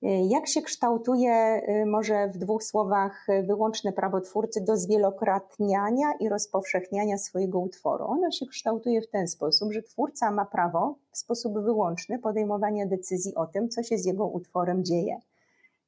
jak 0.10 0.48
się 0.48 0.62
kształtuje, 0.62 1.62
y, 1.70 1.86
może 1.86 2.28
w 2.28 2.38
dwóch 2.38 2.64
słowach, 2.64 3.30
y, 3.30 3.44
wyłączne 3.44 3.94
prawo 3.94 4.22
twórcy 4.22 4.62
do 4.62 4.78
zwielokrotniania 4.78 6.14
i 6.20 6.30
rozpowszechniania 6.30 7.18
swojego 7.18 7.60
utworu? 7.60 8.06
Ono 8.06 8.32
się 8.32 8.46
kształtuje 8.46 9.02
w 9.02 9.10
ten 9.10 9.28
sposób, 9.28 9.74
że 9.74 9.82
twórca 9.82 10.32
ma 10.32 10.46
prawo 10.46 10.96
w 11.12 11.18
sposób 11.18 11.54
wyłączny 11.54 12.20
podejmowania 12.20 12.86
decyzji 12.86 13.36
o 13.36 13.46
tym, 13.46 13.70
co 13.70 13.84
się 13.84 13.98
z 13.98 14.06
jego 14.06 14.28
utworem 14.28 14.84
dzieje. 14.84 15.20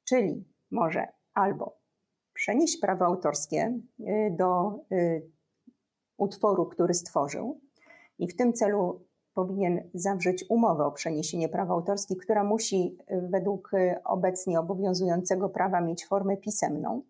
Czyli 0.03 0.43
może 0.71 1.07
albo 1.33 1.77
przenieść 2.33 2.77
prawo 2.77 3.05
autorskie 3.05 3.79
do 4.31 4.79
utworu, 6.17 6.65
który 6.65 6.93
stworzył, 6.93 7.59
i 8.19 8.27
w 8.27 8.36
tym 8.36 8.53
celu 8.53 9.06
powinien 9.38 9.89
zawrzeć 9.94 10.46
umowę 10.50 10.86
o 10.86 10.91
przeniesienie 10.91 11.50
praw 11.50 11.70
autorskich, 11.70 12.17
która 12.17 12.44
musi 12.44 12.98
według 13.29 13.72
obecnie 14.05 14.59
obowiązującego 14.59 15.50
prawa 15.50 15.81
mieć 15.81 16.05
formę 16.05 16.38
pisemną. 16.38 17.01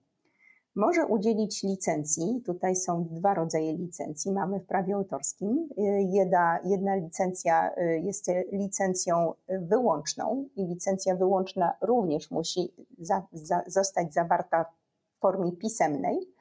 Może 0.76 1.06
udzielić 1.06 1.64
licencji. 1.64 2.42
Tutaj 2.46 2.76
są 2.76 3.06
dwa 3.12 3.34
rodzaje 3.34 3.74
licencji. 3.74 4.32
Mamy 4.32 4.60
w 4.60 4.66
prawie 4.66 4.96
autorskim. 4.96 5.70
Jedna, 6.14 6.60
jedna 6.64 6.96
licencja 6.96 7.72
jest 8.04 8.32
licencją 8.52 9.34
wyłączną 9.50 10.46
i 10.56 10.66
licencja 10.66 11.16
wyłączna 11.16 11.74
również 11.82 12.32
musi 12.32 12.74
za, 13.00 13.28
za, 13.32 13.64
zostać 13.68 14.14
zawarta 14.14 14.66
w 15.14 15.20
formie 15.20 15.52
pisemnej. 15.52 16.37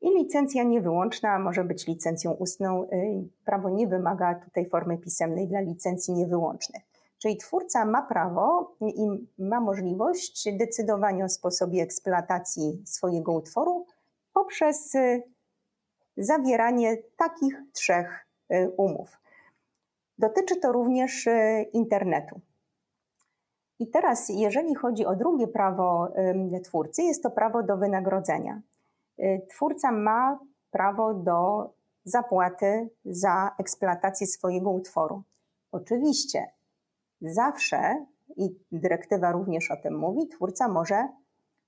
I 0.00 0.10
licencja 0.10 0.62
niewyłączna 0.62 1.38
może 1.38 1.64
być 1.64 1.86
licencją 1.86 2.32
ustną. 2.32 2.84
Y, 2.84 3.28
prawo 3.44 3.70
nie 3.70 3.86
wymaga 3.86 4.34
tutaj 4.34 4.66
formy 4.66 4.98
pisemnej 4.98 5.48
dla 5.48 5.60
licencji 5.60 6.14
niewyłącznych. 6.14 6.82
Czyli 7.18 7.36
twórca 7.36 7.84
ma 7.84 8.02
prawo 8.02 8.76
i 8.80 9.28
ma 9.38 9.60
możliwość 9.60 10.48
decydowania 10.56 11.24
o 11.24 11.28
sposobie 11.28 11.82
eksploatacji 11.82 12.82
swojego 12.86 13.32
utworu 13.32 13.86
poprzez 14.32 14.94
y, 14.94 15.22
zawieranie 16.16 16.96
takich 17.16 17.62
trzech 17.72 18.26
y, 18.52 18.70
umów. 18.76 19.18
Dotyczy 20.18 20.56
to 20.56 20.72
również 20.72 21.28
internetu. 21.72 22.40
I 23.78 23.90
teraz, 23.90 24.28
jeżeli 24.28 24.74
chodzi 24.74 25.06
o 25.06 25.16
drugie 25.16 25.48
prawo 25.48 26.08
twórcy, 26.64 27.02
jest 27.02 27.22
to 27.22 27.30
prawo 27.30 27.62
do 27.62 27.76
wynagrodzenia. 27.76 28.62
Y, 29.20 29.46
twórca 29.48 29.92
ma 29.92 30.38
prawo 30.70 31.14
do 31.14 31.70
zapłaty 32.04 32.88
za 33.04 33.50
eksploatację 33.58 34.26
swojego 34.26 34.70
utworu. 34.70 35.22
Oczywiście, 35.72 36.46
zawsze, 37.20 38.06
i 38.36 38.56
dyrektywa 38.72 39.32
również 39.32 39.70
o 39.70 39.76
tym 39.76 39.98
mówi, 39.98 40.28
twórca 40.28 40.68
może 40.68 41.08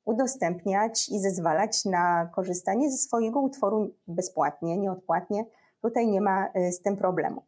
udostępniać 0.05 1.09
i 1.09 1.19
zezwalać 1.19 1.85
na 1.85 2.31
korzystanie 2.35 2.91
ze 2.91 2.97
swojego 2.97 3.41
utworu 3.41 3.95
bezpłatnie, 4.07 4.79
nieodpłatnie. 4.79 5.45
Tutaj 5.83 6.09
nie 6.09 6.21
ma 6.21 6.49
y, 6.57 6.73
z 6.73 6.83
tym 6.83 6.97
problemu. 6.97 7.43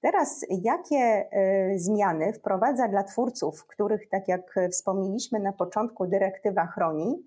Teraz, 0.00 0.46
jakie 0.48 1.28
y, 1.74 1.78
zmiany 1.78 2.32
wprowadza 2.32 2.88
dla 2.88 3.04
twórców, 3.04 3.66
których, 3.66 4.08
tak 4.08 4.28
jak 4.28 4.54
wspomnieliśmy 4.72 5.40
na 5.40 5.52
początku, 5.52 6.06
dyrektywa 6.06 6.66
chroni? 6.66 7.26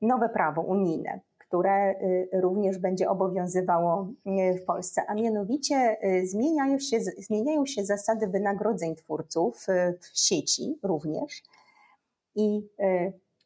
Nowe 0.00 0.28
prawo 0.28 0.62
unijne, 0.62 1.20
które 1.50 1.90
y, 1.90 2.40
również 2.40 2.78
będzie 2.78 3.08
obowiązywało 3.10 4.12
y, 4.26 4.58
w 4.58 4.64
Polsce, 4.64 5.02
a 5.08 5.14
mianowicie 5.14 5.96
y, 6.04 6.26
zmieniają 6.26 6.78
się, 6.78 7.00
zmieniają 7.00 7.66
się 7.66 7.84
zasady 7.84 8.26
wynagrodzeń 8.26 8.94
twórców 8.96 9.66
w 10.00 10.18
sieci 10.18 10.78
również. 10.82 11.42
I 12.34 12.68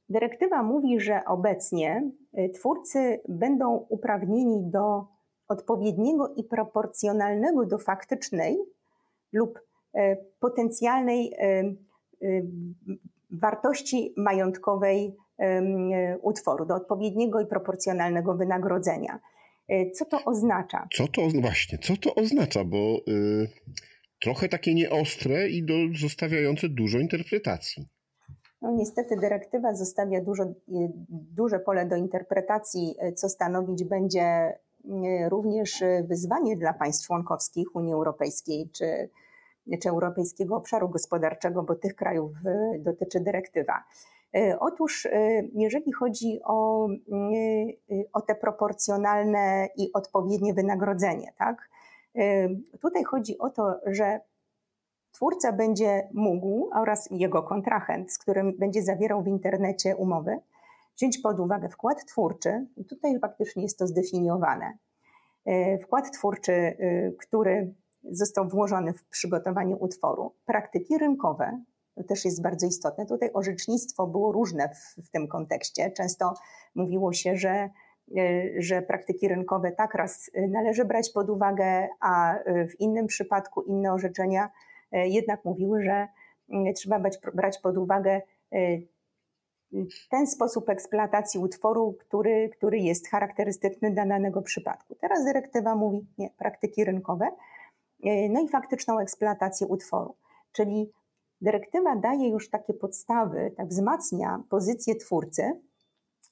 dyrektywa 0.09 0.63
mówi, 0.63 1.01
że 1.01 1.25
obecnie 1.27 2.11
twórcy 2.55 3.21
będą 3.29 3.87
uprawnieni 3.89 4.71
do 4.71 5.07
odpowiedniego 5.49 6.35
i 6.35 6.45
proporcjonalnego 6.45 7.67
do 7.67 7.79
faktycznej 7.79 8.59
lub 9.33 9.61
potencjalnej 10.41 11.33
wartości 13.31 14.15
majątkowej 14.17 15.17
utworu, 16.23 16.66
do 16.66 16.75
odpowiedniego 16.75 17.40
i 17.40 17.47
proporcjonalnego 17.47 18.35
wynagrodzenia. 18.35 19.20
E, 19.68 19.90
co 19.90 20.05
to 20.05 20.25
oznacza? 20.25 20.88
Co 20.97 21.09
to 21.09 21.23
właśnie, 21.40 21.79
co 21.79 21.97
to 21.97 22.14
oznacza, 22.14 22.64
bo 22.64 22.97
y, 23.09 23.49
trochę 24.20 24.49
takie 24.49 24.75
nieostre 24.75 25.49
i 25.49 25.64
do, 25.64 25.75
zostawiające 26.01 26.68
dużo 26.68 26.99
interpretacji. 26.99 27.88
No, 28.62 28.70
niestety 28.70 29.16
dyrektywa 29.20 29.75
zostawia 29.75 30.20
dużo, 30.20 30.44
y, 30.44 30.55
duże 31.09 31.59
pole 31.59 31.87
do 31.87 31.97
interpretacji, 31.97 32.94
y, 33.09 33.12
co 33.12 33.29
stanowić 33.29 33.85
będzie 33.85 34.59
również 35.29 35.85
wyzwanie 36.09 36.57
dla 36.57 36.73
państw 36.73 37.07
członkowskich 37.07 37.77
Unii 37.77 37.92
Europejskiej 37.92 38.70
czy, 38.70 39.09
czy 39.83 39.88
Europejskiego 39.88 40.57
Obszaru 40.57 40.88
Gospodarczego, 40.88 41.62
bo 41.62 41.75
tych 41.75 41.94
krajów 41.94 42.33
dotyczy 42.79 43.20
dyrektywa. 43.20 43.85
E, 44.35 44.59
otóż, 44.61 45.07
e, 45.07 45.42
jeżeli 45.55 45.92
chodzi 45.92 46.40
o, 46.44 46.88
e, 46.88 47.94
o 48.12 48.20
te 48.20 48.35
proporcjonalne 48.35 49.68
i 49.77 49.92
odpowiednie 49.92 50.55
wynagrodzenie, 50.55 51.33
tak? 51.38 51.68
Tutaj 52.81 53.05
chodzi 53.05 53.38
o 53.38 53.51
to, 53.51 53.81
że 53.87 54.20
twórca 55.12 55.53
będzie 55.53 56.09
mógł 56.12 56.70
oraz 56.75 57.09
jego 57.11 57.42
kontrahent, 57.42 58.12
z 58.12 58.18
którym 58.18 58.59
będzie 58.59 58.83
zawierał 58.83 59.23
w 59.23 59.29
internecie 59.29 59.97
umowy, 59.97 60.38
wziąć 60.97 61.18
pod 61.18 61.40
uwagę 61.40 61.68
wkład 61.68 62.05
twórczy, 62.05 62.66
i 62.77 62.85
tutaj 62.85 63.18
faktycznie 63.20 63.62
jest 63.62 63.79
to 63.79 63.87
zdefiniowane. 63.87 64.79
Wkład 65.83 66.12
twórczy, 66.12 66.77
który 67.18 67.75
został 68.11 68.49
włożony 68.49 68.92
w 68.92 69.05
przygotowanie 69.05 69.77
utworu, 69.77 70.35
praktyki 70.47 70.99
rynkowe, 70.99 71.64
to 71.95 72.05
też 72.05 72.25
jest 72.25 72.43
bardzo 72.43 72.67
istotne. 72.67 73.07
Tutaj 73.07 73.31
orzecznictwo 73.35 74.07
było 74.07 74.33
różne 74.33 74.69
w, 74.69 75.07
w 75.07 75.11
tym 75.11 75.29
kontekście. 75.29 75.91
Często 75.91 76.35
mówiło 76.75 77.13
się, 77.13 77.37
że 77.37 77.71
że 78.59 78.83
praktyki 78.83 79.29
rynkowe 79.29 79.73
tak 79.73 79.95
raz 79.95 80.31
należy 80.49 80.85
brać 80.85 81.11
pod 81.11 81.31
uwagę, 81.31 81.89
a 82.01 82.35
w 82.47 82.81
innym 82.81 83.07
przypadku 83.07 83.63
inne 83.63 83.93
orzeczenia 83.93 84.51
jednak 84.93 85.45
mówiły, 85.45 85.83
że 85.83 86.09
trzeba 86.75 87.01
brać 87.35 87.59
pod 87.59 87.79
uwagę 87.79 88.23
ten 90.11 90.27
sposób 90.27 90.69
eksploatacji 90.69 91.41
utworu, 91.41 91.93
który, 91.93 92.49
który 92.49 92.79
jest 92.79 93.09
charakterystyczny 93.09 93.91
dla 93.91 94.07
danego 94.07 94.43
przypadku. 94.43 94.95
Teraz 94.95 95.25
dyrektywa 95.25 95.75
mówi 95.75 96.07
nie, 96.19 96.31
praktyki 96.31 96.85
rynkowe, 96.85 97.29
no 98.31 98.41
i 98.41 98.49
faktyczną 98.49 98.99
eksploatację 98.99 99.67
utworu. 99.67 100.17
Czyli 100.53 100.93
dyrektywa 101.45 101.97
daje 101.97 102.29
już 102.29 102.51
takie 102.51 102.75
podstawy, 102.75 103.53
tak 103.57 103.69
wzmacnia 103.69 104.43
pozycję 104.51 104.97
twórcy, 104.97 105.61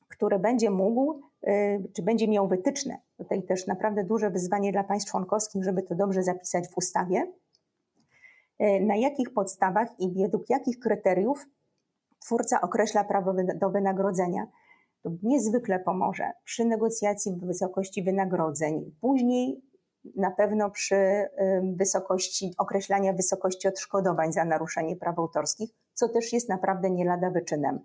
który 0.09 0.39
będzie 0.39 0.71
mógł, 0.71 1.21
y, 1.47 1.91
czy 1.97 2.03
będzie 2.03 2.29
miał 2.29 2.49
wytyczne. 2.49 2.99
Tutaj 3.17 3.43
też 3.43 3.67
naprawdę 3.67 4.05
duże 4.05 4.31
wyzwanie 4.31 4.73
dla 4.73 4.85
państw 4.85 5.11
członkowskich, 5.11 5.65
żeby 5.65 5.83
to 5.83 5.95
dobrze 5.95 6.23
zapisać 6.23 6.69
w 6.69 6.77
ustawie. 6.77 7.33
Y, 8.63 8.81
na 8.81 8.97
jakich 8.97 9.33
podstawach 9.33 9.89
i 10.01 10.23
według 10.23 10.51
jakich 10.51 10.79
kryteriów 10.79 11.47
twórca 12.19 12.61
określa 12.61 13.05
prawo 13.05 13.35
do 13.61 13.71
wynagrodzenia. 13.71 14.47
To 15.03 15.11
niezwykle 15.23 15.79
pomoże 15.79 16.33
przy 16.45 16.65
negocjacji 16.65 17.33
wysokości 17.43 18.03
wynagrodzeń. 18.03 18.95
Później 19.01 19.63
na 20.17 20.31
pewno 20.31 20.71
przy 20.71 21.29
wysokości, 21.77 22.55
określania 22.59 23.13
wysokości 23.13 23.69
odszkodowań 23.69 24.33
za 24.33 24.45
naruszenie 24.45 24.97
praw 24.97 25.19
autorskich, 25.19 25.71
co 25.95 26.09
też 26.09 26.33
jest 26.33 26.49
naprawdę 26.49 26.91
nie 26.91 27.05
lada 27.05 27.31
wyczynem. 27.31 27.81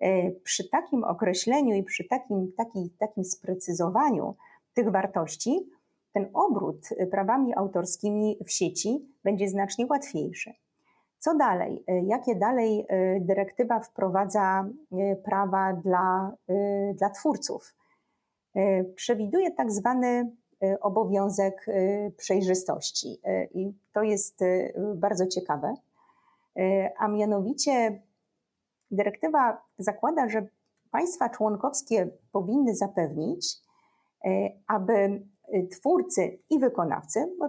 E, 0.00 0.30
przy 0.30 0.68
takim 0.68 1.04
określeniu 1.04 1.74
i 1.74 1.82
przy 1.82 2.04
takim, 2.04 2.52
taki, 2.56 2.90
takim 2.98 3.24
sprecyzowaniu 3.24 4.36
tych 4.74 4.90
wartości, 4.90 5.70
ten 6.12 6.30
obrót 6.32 6.88
prawami 7.10 7.54
autorskimi 7.56 8.38
w 8.46 8.50
sieci 8.50 9.08
będzie 9.24 9.48
znacznie 9.48 9.86
łatwiejszy. 9.86 10.52
Co 11.18 11.34
dalej? 11.34 11.84
E, 11.86 12.04
jakie 12.04 12.34
dalej 12.34 12.86
dyrektywa 13.20 13.80
wprowadza 13.80 14.68
prawa 15.24 15.72
dla, 15.72 16.32
dla 16.94 17.10
twórców? 17.10 17.74
Przewiduje 18.96 19.50
tak 19.50 19.72
zwany 19.72 20.30
Y, 20.30 20.43
obowiązek 20.80 21.68
y, 21.68 22.12
przejrzystości. 22.16 23.20
Y, 23.26 23.48
I 23.54 23.72
to 23.92 24.02
jest 24.02 24.40
bardzo 24.94 25.26
ciekawe. 25.26 25.74
A 26.98 27.08
mianowicie 27.08 28.02
dyrektywa 28.90 29.62
zakłada, 29.78 30.28
że 30.28 30.46
państwa 30.90 31.28
członkowskie 31.28 32.10
powinny 32.32 32.74
zapewnić, 32.74 33.56
aby 34.66 35.26
twórcy 35.70 36.38
i 36.50 36.58
wykonawcy, 36.58 37.36
bo 37.38 37.48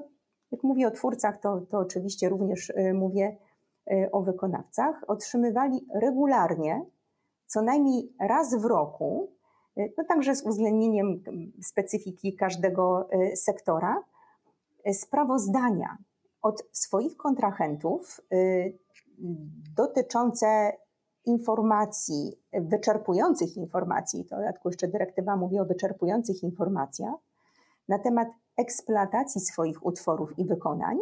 jak 0.52 0.64
mówię 0.64 0.88
o 0.88 0.92
twórcach, 0.92 1.40
to, 1.40 1.62
to 1.62 1.78
oczywiście 1.78 2.30
również 2.30 2.74
mówię 2.94 3.38
o 4.12 4.22
wykonawcach, 4.22 5.04
otrzymywali 5.08 5.88
regularnie, 6.02 6.86
co 7.46 7.62
najmniej 7.62 8.14
raz 8.20 8.56
w 8.56 8.66
roku, 8.66 9.35
no 9.78 10.04
także 10.08 10.36
z 10.36 10.46
uwzględnieniem 10.46 11.24
specyfiki 11.62 12.36
każdego 12.36 13.10
e, 13.12 13.36
sektora, 13.36 14.04
e, 14.84 14.94
sprawozdania 14.94 15.98
od 16.42 16.64
swoich 16.72 17.18
kontrahentów 17.18 18.22
dotyczące 19.76 20.72
informacji, 21.26 22.40
wyczerpujących 22.54 23.58
informacji, 23.58 24.26
to 24.26 24.36
dodatku 24.36 24.70
jeszcze 24.70 24.88
dyrektywa 24.88 25.36
mówi 25.36 25.60
o 25.60 25.66
wyczerpujących 25.66 26.44
informacjach, 26.44 27.16
na 27.88 28.00
temat 28.00 28.28
eksploatacji 28.58 29.42
swoich 29.42 29.86
utworów 29.86 30.40
i 30.40 30.46
wykonań. 30.46 30.98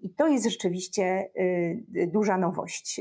I 0.00 0.14
to 0.16 0.28
jest 0.28 0.44
rzeczywiście 0.44 1.30
duża 2.06 2.38
nowość. 2.38 3.00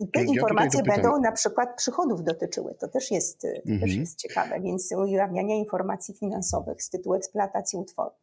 I 0.00 0.10
te 0.10 0.20
ja 0.20 0.26
informacje 0.26 0.82
będą 0.82 1.20
na 1.20 1.32
przykład 1.32 1.76
przychodów 1.76 2.24
dotyczyły. 2.24 2.74
To 2.80 2.88
też 2.88 3.10
jest, 3.10 3.44
mhm. 3.44 3.80
też 3.80 3.94
jest 3.94 4.18
ciekawe, 4.18 4.60
więc 4.60 4.92
ujawniania 4.92 5.54
informacji 5.54 6.14
finansowych 6.14 6.82
z 6.82 6.90
tytułu 6.90 7.14
eksploatacji 7.14 7.78
utworu. 7.78 8.14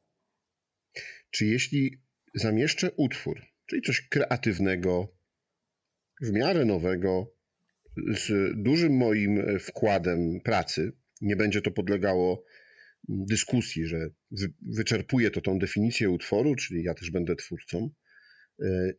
Czy 1.29 1.45
jeśli 1.45 2.01
zamieszczę 2.35 2.91
utwór, 2.97 3.41
czyli 3.65 3.81
coś 3.81 4.07
kreatywnego, 4.09 5.07
w 6.21 6.31
miarę 6.31 6.65
nowego, 6.65 7.33
z 7.97 8.53
dużym 8.63 8.97
moim 8.97 9.59
wkładem 9.59 10.41
pracy, 10.43 10.91
nie 11.21 11.35
będzie 11.35 11.61
to 11.61 11.71
podlegało 11.71 12.43
dyskusji, 13.09 13.85
że 13.85 14.09
wyczerpuje 14.61 15.31
to 15.31 15.41
tą 15.41 15.59
definicję 15.59 16.09
utworu, 16.09 16.55
czyli 16.55 16.83
ja 16.83 16.93
też 16.93 17.11
będę 17.11 17.35
twórcą, 17.35 17.89
e, 18.61 18.93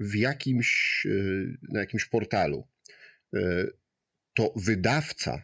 w 0.00 0.14
jakimś, 0.14 1.02
e, 1.06 1.10
na 1.72 1.80
jakimś 1.80 2.04
portalu, 2.04 2.68
e, 3.34 3.66
to 4.34 4.52
wydawca 4.56 5.42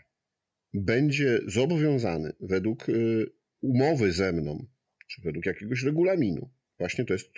będzie 0.75 1.41
zobowiązany 1.47 2.33
według 2.41 2.89
e, 2.89 2.93
umowy 3.61 4.13
ze 4.13 4.33
mną, 4.33 4.67
czy 5.09 5.23
według 5.23 5.47
jakiegoś 5.47 5.83
regulaminu, 5.83 6.51
właśnie 6.79 7.05
to 7.05 7.13
jest 7.13 7.31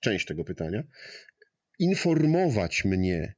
część 0.00 0.26
tego 0.26 0.44
pytania, 0.44 0.82
informować 1.78 2.84
mnie 2.84 3.34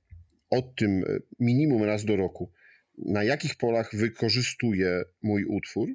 o 0.51 0.62
tym 0.62 1.05
minimum 1.40 1.83
raz 1.83 2.05
do 2.05 2.16
roku, 2.16 2.53
na 2.99 3.25
jakich 3.25 3.57
polach 3.57 3.97
wykorzystuje 3.97 5.03
mój 5.23 5.44
utwór 5.44 5.88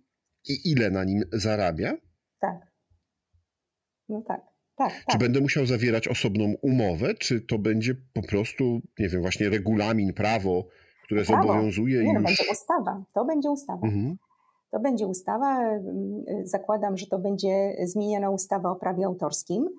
i 0.48 0.72
ile 0.72 0.90
na 0.90 1.04
nim 1.04 1.24
zarabia? 1.32 1.98
Tak. 2.40 2.56
No 4.10 4.24
tak. 4.28 4.42
Tak, 4.80 4.94
Czy 4.94 5.06
tak. 5.06 5.20
będę 5.20 5.42
musiał 5.42 5.66
zawierać 5.66 6.08
osobną 6.08 6.54
umowę, 6.62 7.14
czy 7.14 7.42
to 7.42 7.58
będzie 7.58 7.96
po 8.14 8.22
prostu, 8.22 8.82
nie 9.00 9.10
wiem, 9.10 9.22
właśnie 9.22 9.50
regulamin, 9.50 10.14
prawo, 10.14 10.66
które 11.04 11.24
prawo. 11.24 11.44
zobowiązuje 11.44 12.04
nie, 12.04 12.14
no, 12.14 12.20
już... 12.20 12.24
będzie 12.24 12.52
ustawa. 12.52 13.04
To 13.14 13.26
będzie 13.26 13.50
ustawa. 13.50 13.88
Mhm. 13.88 14.18
To 14.72 14.80
będzie 14.80 15.08
ustawa. 15.08 15.80
Zakładam, 16.44 16.98
że 16.98 17.08
to 17.08 17.20
będzie 17.20 17.76
zmieniona 17.84 18.30
ustawa 18.30 18.72
o 18.72 18.76
prawie 18.76 19.06
autorskim. 19.06 19.70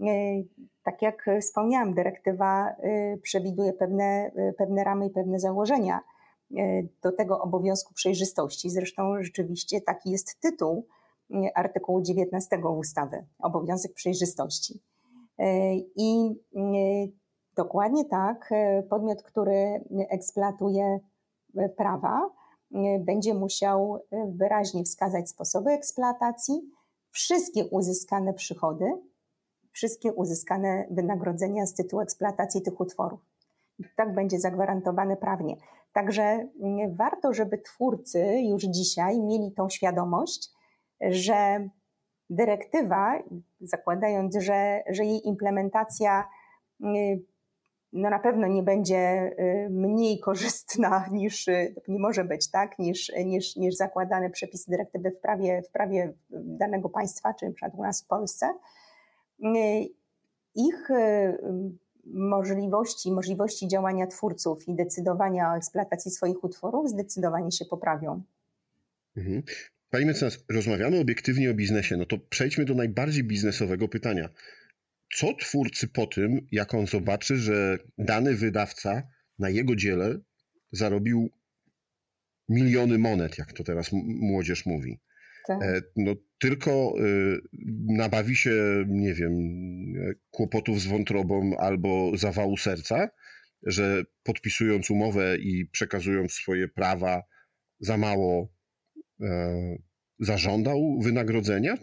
E, 0.00 0.42
tak 0.82 1.02
jak 1.02 1.26
wspomniałam, 1.40 1.94
dyrektywa 1.94 2.68
e, 2.68 3.16
przewiduje 3.16 3.72
pewne, 3.72 4.30
e, 4.36 4.52
pewne 4.52 4.84
ramy 4.84 5.06
i 5.06 5.10
pewne 5.10 5.40
założenia 5.40 6.00
do 7.02 7.12
tego 7.12 7.40
obowiązku 7.40 7.94
przejrzystości. 7.94 8.70
Zresztą 8.70 9.22
rzeczywiście 9.22 9.80
taki 9.80 10.10
jest 10.10 10.40
tytuł 10.40 10.86
artykułu 11.54 12.02
19 12.02 12.58
ustawy, 12.78 13.26
obowiązek 13.38 13.94
przejrzystości. 13.94 14.82
E, 15.38 15.74
I 15.76 16.40
e, 16.56 16.60
dokładnie 17.56 18.04
tak, 18.04 18.52
e, 18.52 18.82
podmiot, 18.82 19.22
który 19.22 19.84
eksploatuje 20.10 21.00
prawa, 21.76 22.30
będzie 23.00 23.34
musiał 23.34 23.98
wyraźnie 24.28 24.84
wskazać 24.84 25.30
sposoby 25.30 25.70
eksploatacji, 25.70 26.70
wszystkie 27.10 27.64
uzyskane 27.64 28.34
przychody, 28.34 28.84
wszystkie 29.72 30.12
uzyskane 30.12 30.86
wynagrodzenia 30.90 31.66
z 31.66 31.74
tytułu 31.74 32.02
eksploatacji 32.02 32.62
tych 32.62 32.80
utworów. 32.80 33.20
tak 33.96 34.14
będzie 34.14 34.40
zagwarantowane 34.40 35.16
prawnie. 35.16 35.56
Także 35.92 36.48
warto, 36.88 37.32
żeby 37.32 37.58
twórcy 37.58 38.40
już 38.50 38.62
dzisiaj 38.62 39.20
mieli 39.20 39.52
tą 39.52 39.68
świadomość, 39.68 40.50
że 41.00 41.68
dyrektywa, 42.30 43.22
zakładając, 43.60 44.36
że, 44.36 44.82
że 44.90 45.04
jej 45.04 45.26
implementacja 45.26 46.28
y, 46.80 47.22
no 47.92 48.10
na 48.10 48.18
pewno 48.18 48.46
nie 48.46 48.62
będzie 48.62 49.32
y, 49.38 49.70
mniej 49.70 50.20
korzystna 50.20 51.06
niż, 51.12 51.48
y, 51.48 51.74
nie 51.88 51.98
może 51.98 52.24
być 52.24 52.50
tak, 52.50 52.78
niż, 52.78 53.12
niż, 53.24 53.56
niż 53.56 53.74
zakładane 53.74 54.30
przepisy 54.30 54.70
dyrektywy 54.70 55.10
w 55.10 55.20
prawie, 55.20 55.62
w 55.62 55.70
prawie 55.70 56.12
danego 56.30 56.88
państwa, 56.88 57.34
czy 57.34 57.46
np. 57.46 57.70
u 57.74 57.82
nas 57.82 58.02
w 58.02 58.06
Polsce. 58.06 58.54
Ich 60.54 60.88
możliwości, 62.04 63.12
możliwości 63.12 63.68
działania 63.68 64.06
twórców 64.06 64.68
i 64.68 64.74
decydowania 64.74 65.52
o 65.52 65.56
eksploatacji 65.56 66.10
swoich 66.10 66.44
utworów 66.44 66.88
zdecydowanie 66.88 67.52
się 67.52 67.64
poprawią. 67.64 68.22
Pani 69.90 70.06
mecenas, 70.06 70.44
rozmawiamy 70.48 70.98
obiektywnie 70.98 71.50
o 71.50 71.54
biznesie, 71.54 71.96
no 71.96 72.06
to 72.06 72.18
przejdźmy 72.18 72.64
do 72.64 72.74
najbardziej 72.74 73.24
biznesowego 73.24 73.88
pytania. 73.88 74.28
Co 75.14 75.34
twórcy 75.34 75.88
po 75.88 76.06
tym, 76.06 76.46
jak 76.52 76.74
on 76.74 76.86
zobaczy, 76.86 77.36
że 77.36 77.78
dany 77.98 78.34
wydawca 78.34 79.02
na 79.38 79.50
jego 79.50 79.76
dziele 79.76 80.18
zarobił 80.72 81.30
miliony 82.48 82.98
monet, 82.98 83.38
jak 83.38 83.52
to 83.52 83.64
teraz 83.64 83.90
młodzież 84.04 84.66
mówi? 84.66 85.00
Tak. 85.46 85.62
E, 85.62 85.82
no, 85.96 86.14
tylko 86.38 86.94
y, 87.00 87.40
nabawi 87.86 88.36
się, 88.36 88.84
nie 88.88 89.14
wiem, 89.14 89.32
kłopotów 90.30 90.80
z 90.80 90.86
wątrobą 90.86 91.56
albo 91.58 92.12
zawału 92.16 92.56
serca, 92.56 93.08
że 93.62 94.04
podpisując 94.22 94.90
umowę 94.90 95.36
i 95.38 95.66
przekazując 95.72 96.32
swoje 96.32 96.68
prawa 96.68 97.22
za 97.80 97.96
mało 97.96 98.57
zażądał 100.18 100.98
wynagrodzenia? 101.00 101.74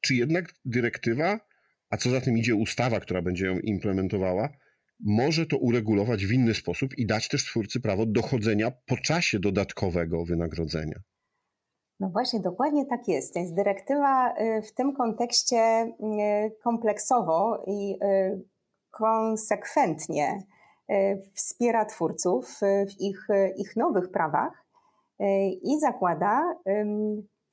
Czy 0.00 0.14
jednak 0.14 0.54
dyrektywa, 0.64 1.40
a 1.90 1.96
co 1.96 2.10
za 2.10 2.20
tym 2.20 2.38
idzie 2.38 2.54
ustawa, 2.54 3.00
która 3.00 3.22
będzie 3.22 3.46
ją 3.46 3.58
implementowała, 3.58 4.48
może 5.00 5.46
to 5.46 5.58
uregulować 5.58 6.26
w 6.26 6.32
inny 6.32 6.54
sposób 6.54 6.98
i 6.98 7.06
dać 7.06 7.28
też 7.28 7.44
twórcy 7.44 7.80
prawo 7.80 8.06
dochodzenia 8.06 8.72
po 8.86 8.96
czasie 8.96 9.38
dodatkowego 9.38 10.24
wynagrodzenia? 10.24 11.00
No 12.00 12.08
właśnie, 12.08 12.40
dokładnie 12.40 12.86
tak 12.86 13.08
jest. 13.08 13.34
Więc 13.34 13.52
dyrektywa 13.52 14.34
y, 14.40 14.62
w 14.62 14.74
tym 14.74 14.94
kontekście 14.94 15.56
y, 15.56 15.92
kompleksowo 16.62 17.64
i 17.66 17.96
y, 18.04 18.44
konsekwentnie 18.90 20.42
wspiera 21.34 21.84
twórców 21.84 22.60
w 22.62 23.00
ich, 23.00 23.26
ich 23.56 23.76
nowych 23.76 24.10
prawach 24.10 24.65
i 25.62 25.80
zakłada 25.80 26.56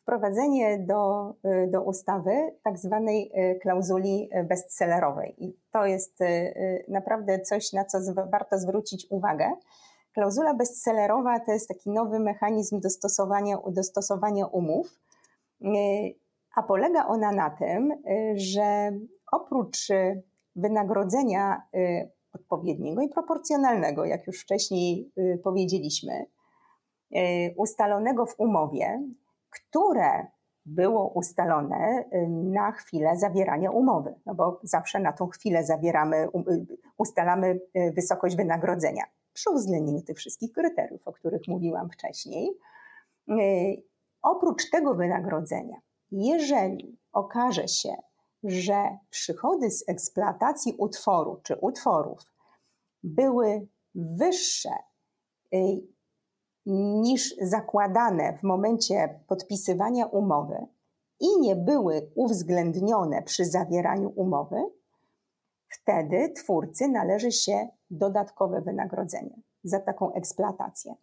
wprowadzenie 0.01 0.79
do, 0.79 1.33
do 1.67 1.81
ustawy 1.81 2.55
tak 2.63 2.79
zwanej 2.79 3.31
klauzuli 3.61 4.29
bestsellerowej. 4.49 5.35
I 5.37 5.57
to 5.71 5.85
jest 5.85 6.19
naprawdę 6.87 7.39
coś, 7.39 7.73
na 7.73 7.85
co 7.85 7.97
warto 8.31 8.59
zwrócić 8.59 9.07
uwagę 9.09 9.51
Klauzula 10.13 10.53
bestsellerowa 10.53 11.39
to 11.39 11.51
jest 11.51 11.67
taki 11.67 11.89
nowy 11.89 12.19
mechanizm 12.19 12.79
dostosowania, 12.79 13.57
dostosowania 13.67 14.45
umów, 14.45 14.99
e, 15.61 15.67
a 16.55 16.63
polega 16.63 17.07
ona 17.07 17.31
na 17.31 17.49
tym, 17.49 17.91
e, 17.91 17.97
że 18.39 18.91
oprócz 19.31 19.91
e, 19.91 20.21
wynagrodzenia 20.55 21.61
odpowiedniego 22.33 23.01
i 23.01 23.09
proporcjonalnego, 23.09 24.05
jak 24.05 24.27
już 24.27 24.41
wcześniej 24.41 25.11
powiedzieliśmy, 25.43 26.25
ustalonego 27.57 28.25
w 28.25 28.39
umowie, 28.39 29.01
które 29.49 30.27
było 30.65 31.07
ustalone 31.07 32.03
na 32.29 32.71
chwilę 32.71 33.17
zawierania 33.17 33.71
umowy, 33.71 34.15
no 34.25 34.35
bo 34.35 34.59
zawsze 34.63 34.99
na 34.99 35.13
tą 35.13 35.27
chwilę 35.27 35.65
zawieramy, 35.65 36.27
ustalamy 36.97 37.59
wysokość 37.95 38.35
wynagrodzenia 38.35 39.03
przy 39.33 39.49
uwzględnieniu 39.49 40.01
tych 40.01 40.17
wszystkich 40.17 40.51
kryteriów, 40.51 41.07
o 41.07 41.13
których 41.13 41.47
mówiłam 41.47 41.89
wcześniej. 41.89 42.57
E, 43.29 43.33
oprócz 44.21 44.69
tego 44.69 44.93
wynagrodzenia, 44.93 45.77
jeżeli 46.11 46.97
okaże 47.13 47.67
się, 47.67 47.95
że 48.43 48.97
przychody 49.09 49.71
z 49.71 49.89
eksploatacji 49.89 50.75
utworu 50.77 51.39
czy 51.43 51.55
utworów 51.55 52.33
były 53.03 53.67
wyższe 53.95 54.69
e, 55.53 55.57
niż 56.65 57.35
zakładane 57.41 58.37
w 58.37 58.43
momencie 58.43 59.19
podpisywania 59.27 60.05
umowy 60.05 60.67
i 61.19 61.39
nie 61.39 61.55
były 61.55 62.11
uwzględnione 62.15 63.21
przy 63.21 63.45
zawieraniu 63.45 64.13
umowy, 64.15 64.63
wtedy 65.69 66.33
twórcy 66.35 66.87
należy 66.87 67.31
się 67.31 67.67
dodatkowe 67.89 68.61
wynagrodzenie 68.61 69.41
za 69.63 69.79
taką 69.79 70.13
eksploatację. 70.13 70.95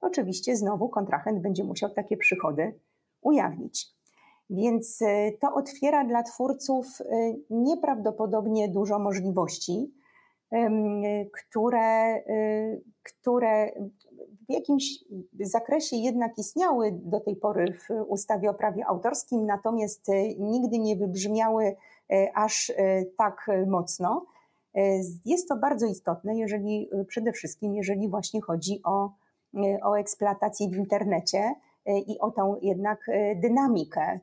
Oczywiście 0.00 0.56
znowu 0.56 0.88
kontrahent 0.88 1.42
będzie 1.42 1.64
musiał 1.64 1.90
takie 1.90 2.16
przychody 2.16 2.80
ujawnić. 3.20 4.00
Więc 4.50 5.02
y, 5.02 5.38
to 5.40 5.54
otwiera 5.54 6.04
dla 6.04 6.22
twórców 6.22 6.86
y, 7.00 7.04
nieprawdopodobnie 7.50 8.68
dużo 8.68 8.98
możliwości, 8.98 9.94
które, 11.32 12.16
y, 12.16 12.82
które 13.02 13.72
w 14.50 14.52
jakimś 14.52 15.04
zakresie 15.40 15.96
jednak 15.96 16.38
istniały 16.38 16.92
do 16.92 17.20
tej 17.20 17.36
pory 17.36 17.78
w 17.88 18.04
ustawie 18.08 18.50
o 18.50 18.54
prawie 18.54 18.86
autorskim, 18.86 19.46
natomiast 19.46 20.06
nigdy 20.38 20.78
nie 20.78 20.96
wybrzmiały 20.96 21.76
aż 22.34 22.72
tak 23.16 23.46
mocno. 23.66 24.26
E, 24.74 25.00
jest 25.24 25.48
to 25.48 25.56
bardzo 25.56 25.86
istotne, 25.86 26.36
jeżeli 26.36 26.88
e, 26.92 27.04
przede 27.04 27.32
wszystkim, 27.32 27.74
jeżeli 27.74 28.08
właśnie 28.08 28.40
chodzi 28.40 28.80
o, 28.84 29.12
e, 29.54 29.78
o 29.82 29.98
eksploatację 29.98 30.68
w 30.68 30.76
internecie 30.76 31.54
i 31.86 32.18
o 32.18 32.30
tą 32.30 32.56
jednak 32.62 33.06
dynamikę, 33.42 34.20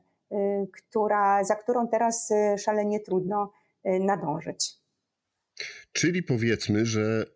która, 0.72 1.44
za 1.44 1.54
którą 1.54 1.88
teraz 1.88 2.32
szalenie 2.58 3.00
trudno 3.00 3.52
nadążyć. 3.84 4.74
Czyli 5.92 6.22
powiedzmy, 6.22 6.86
że 6.86 7.26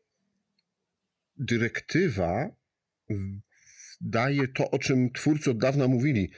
dyrektywa 1.36 2.48
daje 4.00 4.48
to, 4.48 4.70
o 4.70 4.78
czym 4.78 5.10
twórcy 5.10 5.50
od 5.50 5.58
dawna 5.58 5.88
mówili, 5.88 6.30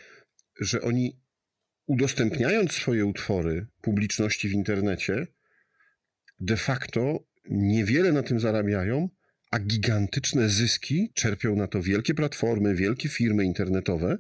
że 0.60 0.82
oni 0.82 1.20
udostępniając 1.87 2.72
swoje 2.72 3.06
utwory 3.06 3.66
publiczności 3.80 4.48
w 4.48 4.52
internecie, 4.52 5.26
de 6.40 6.56
facto 6.56 7.26
niewiele 7.50 8.12
na 8.12 8.22
tym 8.22 8.40
zarabiają, 8.40 9.08
a 9.50 9.58
gigantyczne 9.58 10.48
zyski 10.48 11.12
czerpią 11.14 11.56
na 11.56 11.66
to 11.66 11.82
wielkie 11.82 12.14
platformy, 12.14 12.74
wielkie 12.74 13.08
firmy 13.08 13.44
internetowe, 13.44 14.18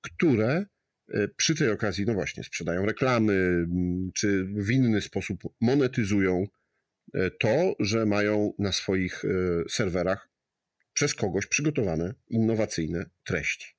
które 0.00 0.66
e, 1.08 1.28
przy 1.28 1.54
tej 1.54 1.70
okazji, 1.70 2.04
no 2.06 2.14
właśnie, 2.14 2.44
sprzedają 2.44 2.86
reklamy, 2.86 3.66
czy 4.14 4.44
w 4.44 4.70
inny 4.70 5.00
sposób 5.00 5.42
monetyzują 5.60 6.46
e, 7.14 7.30
to, 7.30 7.74
że 7.80 8.06
mają 8.06 8.52
na 8.58 8.72
swoich 8.72 9.24
e, 9.24 9.28
serwerach 9.68 10.31
przez 10.92 11.14
kogoś 11.14 11.46
przygotowane 11.46 12.14
innowacyjne 12.28 13.04
treści. 13.26 13.76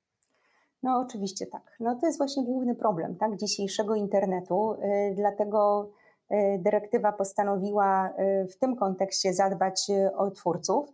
No 0.82 0.98
oczywiście 1.06 1.46
tak. 1.46 1.76
No 1.80 1.98
to 2.00 2.06
jest 2.06 2.18
właśnie 2.18 2.44
główny 2.44 2.74
problem 2.74 3.16
tak, 3.16 3.36
dzisiejszego 3.36 3.94
internetu. 3.94 4.76
Dlatego 5.16 5.90
E, 6.30 6.58
dyrektywa 6.58 7.12
postanowiła 7.12 8.14
e, 8.16 8.46
w 8.46 8.56
tym 8.56 8.76
kontekście 8.76 9.34
zadbać 9.34 9.90
o 10.16 10.30
twórców. 10.30 10.88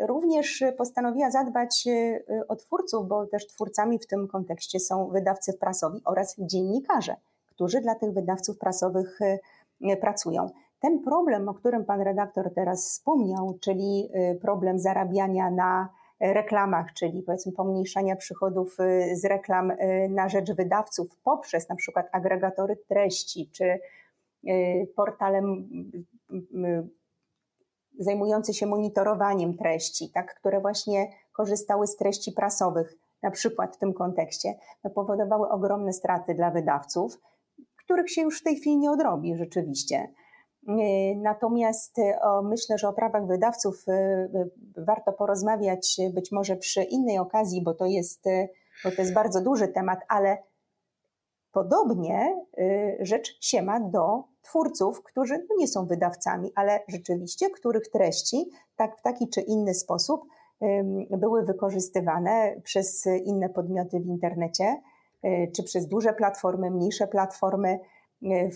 Również 0.00 0.64
postanowiła 0.78 1.30
zadbać 1.30 1.84
o 2.48 2.56
twórców, 2.56 3.08
bo 3.08 3.26
też 3.26 3.46
twórcami 3.46 3.98
w 3.98 4.06
tym 4.06 4.28
kontekście 4.28 4.80
są 4.80 5.08
wydawcy 5.08 5.52
prasowi 5.52 6.02
oraz 6.04 6.36
dziennikarze, 6.38 7.16
którzy 7.46 7.80
dla 7.80 7.94
tych 7.94 8.12
wydawców 8.12 8.58
prasowych 8.58 9.18
pracują. 10.00 10.50
Ten 10.82 11.02
problem, 11.02 11.48
o 11.48 11.54
którym 11.54 11.84
pan 11.84 12.00
redaktor 12.00 12.54
teraz 12.54 12.88
wspomniał, 12.88 13.58
czyli 13.60 14.08
problem 14.40 14.78
zarabiania 14.78 15.50
na 15.50 15.88
reklamach, 16.20 16.92
czyli 16.92 17.22
powiedzmy 17.22 17.52
pomniejszania 17.52 18.16
przychodów 18.16 18.76
z 19.14 19.24
reklam 19.24 19.72
na 20.08 20.28
rzecz 20.28 20.52
wydawców 20.52 21.16
poprzez 21.24 21.68
na 21.68 21.76
przykład 21.76 22.08
agregatory 22.12 22.76
treści 22.88 23.50
czy 23.52 23.78
Y, 24.48 24.92
portalem 24.96 25.68
zajmujący 27.98 28.54
się 28.54 28.66
monitorowaniem 28.66 29.56
treści, 29.56 30.10
tak, 30.10 30.34
które 30.34 30.60
właśnie 30.60 31.08
korzystały 31.32 31.86
z 31.86 31.96
treści 31.96 32.32
prasowych, 32.32 32.94
na 33.22 33.30
przykład 33.30 33.76
w 33.76 33.78
tym 33.78 33.94
kontekście, 33.94 34.54
no, 34.84 34.90
powodowały 34.90 35.48
ogromne 35.48 35.92
straty 35.92 36.34
dla 36.34 36.50
wydawców, 36.50 37.20
których 37.76 38.10
się 38.10 38.22
już 38.22 38.40
w 38.40 38.44
tej 38.44 38.56
chwili 38.56 38.76
nie 38.76 38.90
odrobi 38.90 39.36
rzeczywiście. 39.36 40.08
Y, 40.68 41.16
natomiast 41.16 41.98
y, 41.98 42.14
myślę, 42.42 42.78
że 42.78 42.88
o 42.88 42.92
prawach 42.92 43.26
wydawców 43.26 43.84
warto 44.76 45.12
porozmawiać 45.12 45.96
być 46.14 46.32
może 46.32 46.56
przy 46.56 46.82
innej 46.82 47.18
okazji, 47.18 47.62
bo 47.62 47.74
to 47.74 47.86
jest, 47.86 48.24
bo 48.84 48.90
to 48.90 49.02
jest 49.02 49.14
bardzo 49.14 49.40
duży 49.40 49.68
temat, 49.68 50.00
ale 50.08 50.38
podobnie 51.52 52.44
rzecz 53.00 53.38
się 53.40 53.62
ma 53.62 53.80
do 53.80 54.24
twórców, 54.42 55.02
którzy 55.02 55.46
no 55.50 55.56
nie 55.58 55.68
są 55.68 55.86
wydawcami, 55.86 56.52
ale 56.54 56.80
rzeczywiście, 56.88 57.50
których 57.50 57.88
treści 57.88 58.50
tak, 58.76 58.98
w 58.98 59.02
taki 59.02 59.28
czy 59.28 59.40
inny 59.40 59.74
sposób 59.74 60.24
były 61.10 61.42
wykorzystywane 61.42 62.60
przez 62.64 63.06
inne 63.24 63.48
podmioty 63.48 64.00
w 64.00 64.06
internecie, 64.06 64.82
czy 65.56 65.62
przez 65.62 65.88
duże 65.88 66.12
platformy, 66.12 66.70
mniejsze 66.70 67.06
platformy 67.06 67.78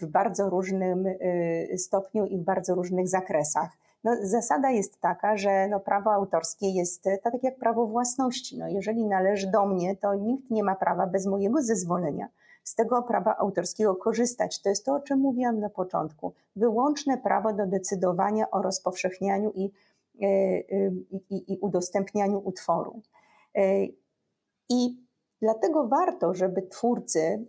w 0.03 0.07
bardzo 0.07 0.51
różnym 0.51 1.07
e, 1.07 1.79
stopniu 1.79 2.27
i 2.27 2.39
w 2.39 2.45
bardzo 2.45 2.75
różnych 2.75 3.09
zakresach. 3.09 3.71
No, 4.05 4.17
zasada 4.23 4.71
jest 4.71 5.01
taka, 5.01 5.37
że 5.37 5.69
no, 5.69 5.81
prawo 5.81 6.13
autorskie 6.13 6.71
jest 6.71 7.05
tak 7.23 7.43
jak 7.43 7.57
prawo 7.57 7.87
własności. 7.87 8.59
No, 8.59 8.69
jeżeli 8.69 9.07
należy 9.07 9.51
do 9.51 9.67
mnie, 9.67 9.97
to 9.97 10.15
nikt 10.15 10.51
nie 10.51 10.65
ma 10.65 10.75
prawa 10.75 11.07
bez 11.07 11.27
mojego 11.27 11.63
zezwolenia 11.63 12.29
z 12.67 12.75
tego 12.75 13.03
prawa 13.03 13.37
autorskiego 13.37 13.95
korzystać. 13.95 14.63
To 14.63 14.69
jest 14.69 14.85
to, 14.85 14.95
o 14.95 15.01
czym 15.01 15.19
mówiłam 15.19 15.61
na 15.61 15.71
początku. 15.71 16.33
Wyłączne 16.57 17.19
prawo 17.19 17.53
do 17.53 17.67
decydowania 17.67 18.51
o 18.51 18.63
rozpowszechnianiu 18.63 19.53
i, 19.55 19.71
e, 20.23 20.27
e, 20.27 20.91
i, 21.31 21.53
i 21.53 21.59
udostępnianiu 21.59 22.43
utworu. 22.45 23.01
E, 23.55 23.87
I 24.69 25.06
dlatego 25.43 25.89
warto, 25.89 26.35
żeby 26.35 26.63
twórcy, 26.63 27.47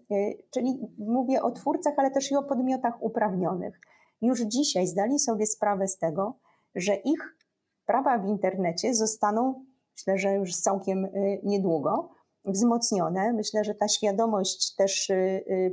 czyli 0.49 0.87
mówię 0.97 1.41
o 1.41 1.51
twórcach, 1.51 1.93
ale 1.97 2.11
też 2.11 2.31
i 2.31 2.35
o 2.35 2.43
podmiotach 2.43 3.03
uprawnionych, 3.03 3.79
już 4.21 4.41
dzisiaj 4.41 4.87
zdali 4.87 5.19
sobie 5.19 5.45
sprawę 5.45 5.87
z 5.87 5.97
tego, 5.97 6.33
że 6.75 6.95
ich 6.95 7.37
prawa 7.85 8.17
w 8.17 8.25
internecie 8.25 8.93
zostaną 8.93 9.65
myślę, 9.97 10.17
że 10.17 10.33
już 10.33 10.55
całkiem 10.55 11.07
niedługo, 11.43 12.09
wzmocnione. 12.45 13.33
Myślę, 13.33 13.63
że 13.63 13.75
ta 13.75 13.87
świadomość 13.87 14.75
też 14.75 15.11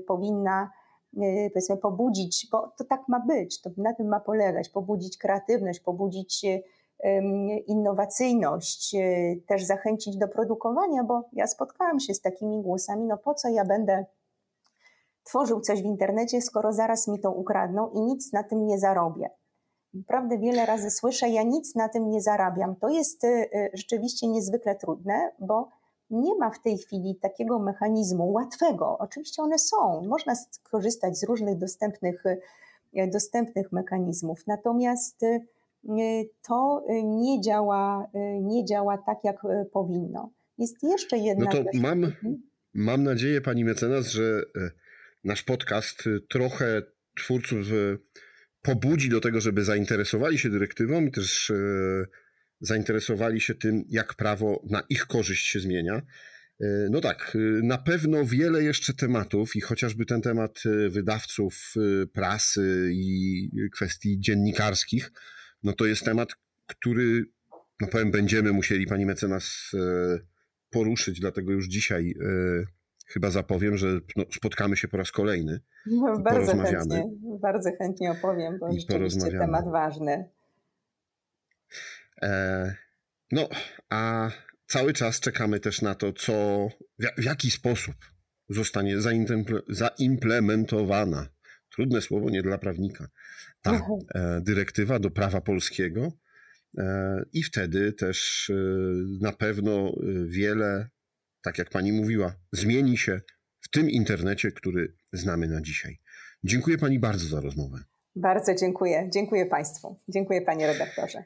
powinna 0.07 0.70
powiedzmy 1.53 1.77
pobudzić, 1.77 2.48
bo 2.53 2.72
to 2.79 2.85
tak 2.85 3.09
ma 3.09 3.20
być, 3.20 3.61
to 3.61 3.70
na 3.77 3.94
tym 3.94 4.09
ma 4.09 4.20
polegać, 4.20 4.68
pobudzić 4.68 5.18
kreatywność, 5.18 5.81
pobudzić 5.81 6.46
innowacyjność, 7.67 8.97
też 9.47 9.64
zachęcić 9.64 10.17
do 10.17 10.29
produkowania, 10.29 11.05
bo 11.05 11.23
ja 11.33 11.47
spotkałam 11.47 12.01
się 12.01 12.14
z 12.14 12.21
takimi 12.21 12.62
głosami, 12.62 13.07
no 13.07 13.19
po 13.19 13.35
co 13.35 13.49
ja 13.49 13.64
będę 13.64 14.05
tworzył 15.25 15.61
coś 15.61 15.83
w 15.83 15.85
internecie, 15.85 16.43
skoro 16.43 16.73
zaraz 16.73 17.09
mi 17.09 17.21
to 17.21 17.33
ukradną 17.33 17.90
i 17.90 18.01
nic 18.01 18.33
na 18.33 18.43
tym 18.43 18.67
nie 18.67 18.79
zarobię. 18.79 19.31
Naprawdę 19.95 20.38
wiele 20.38 20.67
razy 20.67 20.90
słyszę, 20.90 21.29
ja 21.29 21.43
nic 21.43 21.75
na 21.75 21.88
tym 21.88 22.11
nie 22.11 22.21
zarabiam. 22.21 22.77
To 22.77 22.88
jest 22.88 23.25
y, 23.25 23.29
y, 23.29 23.71
rzeczywiście 23.75 24.29
niezwykle 24.29 24.75
trudne, 24.75 25.33
bo 25.38 25.69
nie 26.11 26.37
ma 26.37 26.51
w 26.51 26.62
tej 26.62 26.79
chwili 26.79 27.17
takiego 27.17 27.59
mechanizmu 27.59 28.33
łatwego. 28.33 28.99
Oczywiście 28.99 29.43
one 29.43 29.59
są, 29.59 30.03
można 30.09 30.35
skorzystać 30.35 31.19
z 31.19 31.25
różnych 31.25 31.59
dostępnych, 31.59 32.25
dostępnych 33.12 33.73
mechanizmów, 33.73 34.47
natomiast 34.47 35.21
to 36.49 36.87
nie 37.05 37.40
działa, 37.40 38.07
nie 38.42 38.64
działa 38.64 38.99
tak, 38.99 39.18
jak 39.25 39.37
powinno. 39.73 40.31
Jest 40.59 40.83
jeszcze 40.83 41.18
jedna. 41.18 41.44
No 41.44 41.51
to 41.51 41.64
mam, 41.75 42.05
mhm. 42.05 42.42
mam 42.75 43.03
nadzieję, 43.03 43.40
pani 43.40 43.64
mecenas, 43.64 44.07
że 44.07 44.42
nasz 45.25 45.42
podcast 45.42 46.07
y, 46.07 46.20
trochę 46.29 46.83
twórców 47.16 47.73
y, 47.73 47.99
pobudzi 48.62 49.09
do 49.09 49.20
tego, 49.20 49.40
żeby 49.40 49.64
zainteresowali 49.64 50.38
się 50.38 50.51
dyrektywą 50.51 51.07
i 51.07 51.11
też 51.11 51.51
y, 51.51 52.07
zainteresowali 52.61 53.40
się 53.40 53.55
tym, 53.55 53.85
jak 53.88 54.14
prawo 54.14 54.62
na 54.70 54.83
ich 54.88 55.07
korzyść 55.07 55.47
się 55.47 55.61
zmienia. 55.61 56.03
No 56.90 57.01
tak, 57.01 57.37
na 57.62 57.79
pewno 57.79 58.25
wiele 58.25 58.62
jeszcze 58.62 58.94
tematów 58.94 59.57
i 59.57 59.61
chociażby 59.61 60.07
ten 60.07 60.23
temat 60.23 60.62
wydawców 60.88 61.75
prasy 62.12 62.90
i 62.92 63.51
kwestii 63.73 64.20
dziennikarskich, 64.20 65.12
no 65.64 65.72
to 65.72 65.87
jest 65.87 66.05
temat, 66.05 66.29
który, 66.66 67.24
no 67.81 67.88
powiem, 67.88 68.11
będziemy 68.11 68.53
musieli 68.53 68.87
pani 68.87 69.07
mecenas 69.07 69.70
poruszyć, 70.70 71.20
dlatego 71.20 71.53
już 71.53 71.68
dzisiaj 71.68 72.14
chyba 73.07 73.31
zapowiem, 73.31 73.77
że 73.77 74.00
no, 74.16 74.24
spotkamy 74.33 74.77
się 74.77 74.88
po 74.88 74.96
raz 74.96 75.12
kolejny. 75.12 75.61
No, 75.87 76.18
bardzo 76.18 76.59
chętnie, 76.59 77.05
bardzo 77.42 77.70
chętnie 77.79 78.11
opowiem, 78.11 78.59
bo 78.59 78.72
rzeczywiście 78.72 79.31
temat 79.31 79.64
ważny. 79.70 80.29
E, 82.22 82.74
no, 83.33 83.48
a 83.90 84.31
cały 84.66 84.92
czas 84.92 85.20
czekamy 85.20 85.61
też 85.61 85.83
na 85.83 85.94
to, 85.94 86.12
co, 86.12 86.68
w, 86.98 87.20
w 87.22 87.24
jaki 87.24 87.50
sposób 87.50 87.94
zostanie 88.48 88.96
zaimplementowana, 89.68 91.29
trudne 91.70 92.00
słowo 92.00 92.31
nie 92.31 92.42
dla 92.42 92.59
prawnika, 92.59 93.09
ta 93.64 93.81
e, 94.14 94.40
dyrektywa 94.40 94.98
do 94.98 95.11
prawa 95.11 95.40
polskiego. 95.40 96.12
E, 96.79 97.22
I 97.33 97.42
wtedy 97.42 97.92
też 97.92 98.50
e, 98.50 98.55
na 99.20 99.33
pewno 99.33 99.92
wiele 100.27 100.88
tak 101.42 101.59
jak 101.59 101.70
pani 101.70 101.92
mówiła, 101.92 102.35
zmieni 102.53 102.98
się 102.98 103.20
w 103.61 103.68
tym 103.70 103.90
internecie, 103.90 104.53
który 104.53 104.94
znamy 105.12 105.48
na 105.48 105.61
dzisiaj. 105.61 105.98
Dziękuję 106.44 106.79
pani 106.79 106.98
bardzo 106.98 107.27
za 107.27 107.40
rozmowę. 107.40 107.79
Bardzo 108.16 108.55
dziękuję. 108.55 109.11
Dziękuję 109.12 109.46
państwu. 109.46 110.00
Dziękuję 110.09 110.42
panie 110.42 110.66
redaktorze. 110.66 111.24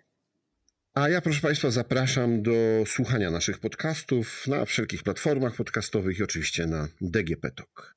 A 0.95 1.09
ja, 1.09 1.21
proszę 1.21 1.41
Państwa, 1.41 1.71
zapraszam 1.71 2.43
do 2.43 2.53
słuchania 2.87 3.31
naszych 3.31 3.59
podcastów 3.59 4.47
na 4.47 4.65
wszelkich 4.65 5.03
platformach 5.03 5.57
podcastowych 5.57 6.19
i 6.19 6.23
oczywiście 6.23 6.67
na 6.67 6.89
DGP 7.01 7.51
Talk. 7.51 7.97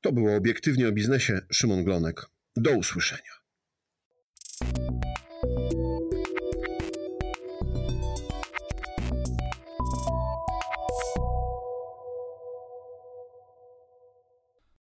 To 0.00 0.12
było 0.12 0.36
obiektywnie 0.36 0.88
o 0.88 0.92
biznesie. 0.92 1.40
Szymon 1.52 1.84
Glonek. 1.84 2.26
Do 2.56 2.70
usłyszenia. 2.70 3.45
Thank 4.58 4.78
you 4.78 5.05